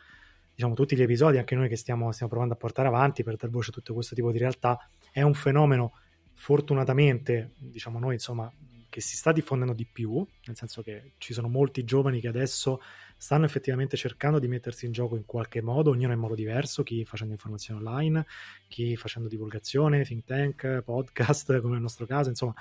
diciamo, 0.54 0.74
tutti 0.74 0.94
gli 0.94 1.02
episodi, 1.02 1.38
anche 1.38 1.54
noi 1.54 1.68
che 1.68 1.76
stiamo, 1.76 2.12
stiamo 2.12 2.30
provando 2.30 2.54
a 2.54 2.58
portare 2.58 2.88
avanti 2.88 3.22
per 3.22 3.36
dar 3.36 3.50
voce 3.50 3.70
a 3.70 3.72
tutto 3.72 3.94
questo 3.94 4.14
tipo 4.14 4.30
di 4.30 4.38
realtà, 4.38 4.78
è 5.10 5.22
un 5.22 5.34
fenomeno 5.34 5.92
fortunatamente, 6.32 7.52
diciamo 7.56 7.98
noi, 7.98 8.14
insomma, 8.14 8.50
che 8.88 9.00
si 9.00 9.16
sta 9.16 9.32
diffondendo 9.32 9.74
di 9.74 9.86
più, 9.86 10.26
nel 10.46 10.56
senso 10.56 10.82
che 10.82 11.12
ci 11.18 11.32
sono 11.34 11.48
molti 11.48 11.84
giovani 11.84 12.20
che 12.20 12.28
adesso 12.28 12.80
stanno 13.16 13.44
effettivamente 13.44 13.96
cercando 13.96 14.38
di 14.38 14.48
mettersi 14.48 14.86
in 14.86 14.92
gioco 14.92 15.16
in 15.16 15.24
qualche 15.24 15.62
modo, 15.62 15.90
ognuno 15.90 16.12
in 16.12 16.18
modo 16.18 16.34
diverso, 16.34 16.82
chi 16.82 17.04
facendo 17.04 17.32
informazione 17.32 17.80
online, 17.80 18.26
chi 18.68 18.96
facendo 18.96 19.28
divulgazione, 19.28 20.04
think 20.04 20.24
tank, 20.24 20.82
podcast, 20.82 21.58
come 21.60 21.74
nel 21.74 21.82
nostro 21.82 22.06
caso, 22.06 22.28
insomma, 22.28 22.54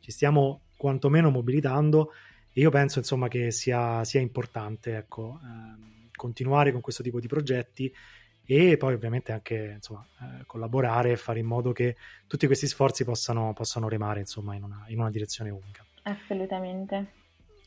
ci 0.00 0.10
stiamo 0.10 0.62
quantomeno 0.76 1.30
mobilitando 1.30 2.12
e 2.52 2.60
io 2.60 2.70
penso 2.70 2.98
insomma 2.98 3.28
che 3.28 3.50
sia, 3.50 4.02
sia 4.04 4.20
importante 4.20 4.96
ecco, 4.96 5.38
ehm, 5.42 6.08
continuare 6.14 6.72
con 6.72 6.80
questo 6.80 7.02
tipo 7.02 7.20
di 7.20 7.28
progetti 7.28 7.92
e 8.44 8.76
poi 8.76 8.94
ovviamente 8.94 9.30
anche 9.30 9.74
insomma, 9.76 10.04
eh, 10.20 10.44
collaborare 10.44 11.12
e 11.12 11.16
fare 11.16 11.38
in 11.38 11.46
modo 11.46 11.70
che 11.72 11.96
tutti 12.26 12.46
questi 12.46 12.66
sforzi 12.66 13.04
possano, 13.04 13.52
possano 13.52 13.88
remare 13.88 14.20
insomma, 14.20 14.56
in, 14.56 14.64
una, 14.64 14.84
in 14.88 14.98
una 14.98 15.10
direzione 15.10 15.50
unica. 15.50 15.84
Assolutamente. 16.02 17.12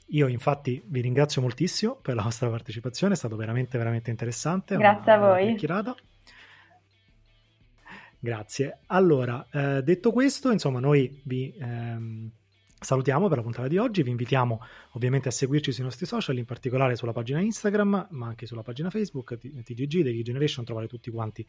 Io 0.08 0.28
infatti 0.28 0.82
vi 0.86 1.02
ringrazio 1.02 1.42
moltissimo 1.42 1.96
per 1.96 2.16
la 2.16 2.22
vostra 2.22 2.50
partecipazione, 2.50 3.13
è 3.13 3.18
stato 3.18 3.36
veramente 3.36 3.78
veramente 3.78 4.10
interessante. 4.12 4.76
Grazie 4.78 5.12
a 5.12 5.18
voi. 5.18 5.56
Grazie. 8.20 8.80
Allora, 8.88 9.46
eh, 9.52 9.84
detto 9.84 10.12
questo, 10.12 10.52
insomma, 10.52 10.80
noi 10.80 11.22
vi 11.26 11.54
ehm, 11.60 12.32
Salutiamo 12.84 13.30
per 13.30 13.38
la 13.38 13.43
puntata 13.43 13.69
di 13.69 13.78
oggi, 13.78 14.04
vi 14.04 14.10
invitiamo 14.10 14.60
ovviamente 14.91 15.30
a 15.30 15.32
seguirci 15.32 15.72
sui 15.72 15.84
nostri 15.84 16.06
social, 16.06 16.38
in 16.38 16.43
particolare 16.43 16.98
sulla 16.98 17.13
pagina 17.13 17.39
Instagram, 17.39 18.08
ma 18.12 18.28
anche 18.28 18.46
sulla 18.46 18.62
pagina 18.62 18.89
Facebook, 18.89 19.38
TGG, 19.38 20.04
The 20.04 20.22
Generation, 20.22 20.65
trovate 20.65 20.88
tutti 20.88 21.10
quanti 21.10 21.41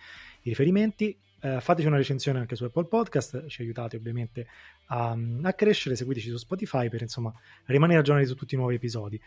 i 0.43 0.49
riferimenti. 0.49 1.19
Eh, 1.41 1.61
fateci 1.61 1.89
una 1.89 1.97
recensione 1.97 2.39
anche 2.39 2.55
su 2.55 2.63
Apple 2.63 2.87
Podcast, 2.87 3.49
ci 3.49 3.63
aiutate 3.63 3.97
ovviamente 3.97 4.47
a, 4.87 5.19
a, 5.43 5.53
crescere, 5.55 5.97
seguiteci 5.97 6.31
su 6.31 6.37
Spotify 6.37 6.89
per 6.89 7.03
insomma 7.03 7.35
rimanere 7.65 7.99
aggiornati 7.99 8.29
su 8.29 8.37
tutti 8.37 8.55
i 8.55 8.57
nuovi 8.57 8.77
episodi. 8.77 9.21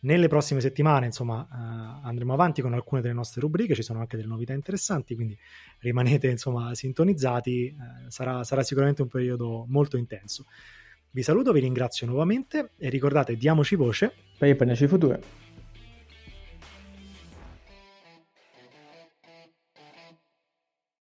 Nelle 0.00 0.26
prossime 0.26 0.60
settimane, 0.60 1.06
insomma, 1.06 1.46
eh, 1.48 2.06
andremo 2.08 2.32
avanti 2.32 2.60
con 2.60 2.74
alcune 2.74 3.02
delle 3.02 3.14
nostre 3.14 3.40
rubriche, 3.40 3.76
ci 3.76 3.82
sono 3.82 4.00
anche 4.00 4.16
delle 4.16 4.28
novità 4.28 4.52
interessanti, 4.52 5.14
quindi 5.14 5.38
rimanete 5.78 6.26
insomma 6.26 6.74
sintonizzati, 6.74 7.66
eh, 7.66 7.74
sarà, 8.10 8.42
sarà 8.42 8.64
sicuramente 8.64 9.02
un 9.02 9.08
periodo 9.08 9.64
molto 9.68 9.96
intenso. 9.96 10.46
Vi 11.14 11.22
saluto, 11.22 11.52
vi 11.52 11.60
ringrazio 11.60 12.06
nuovamente 12.06 12.70
e 12.78 12.88
ricordate, 12.88 13.36
diamoci 13.36 13.74
voce 13.74 14.14
per 14.38 14.48
il 14.48 14.56
PNC 14.56 14.86
futuro. 14.86 15.18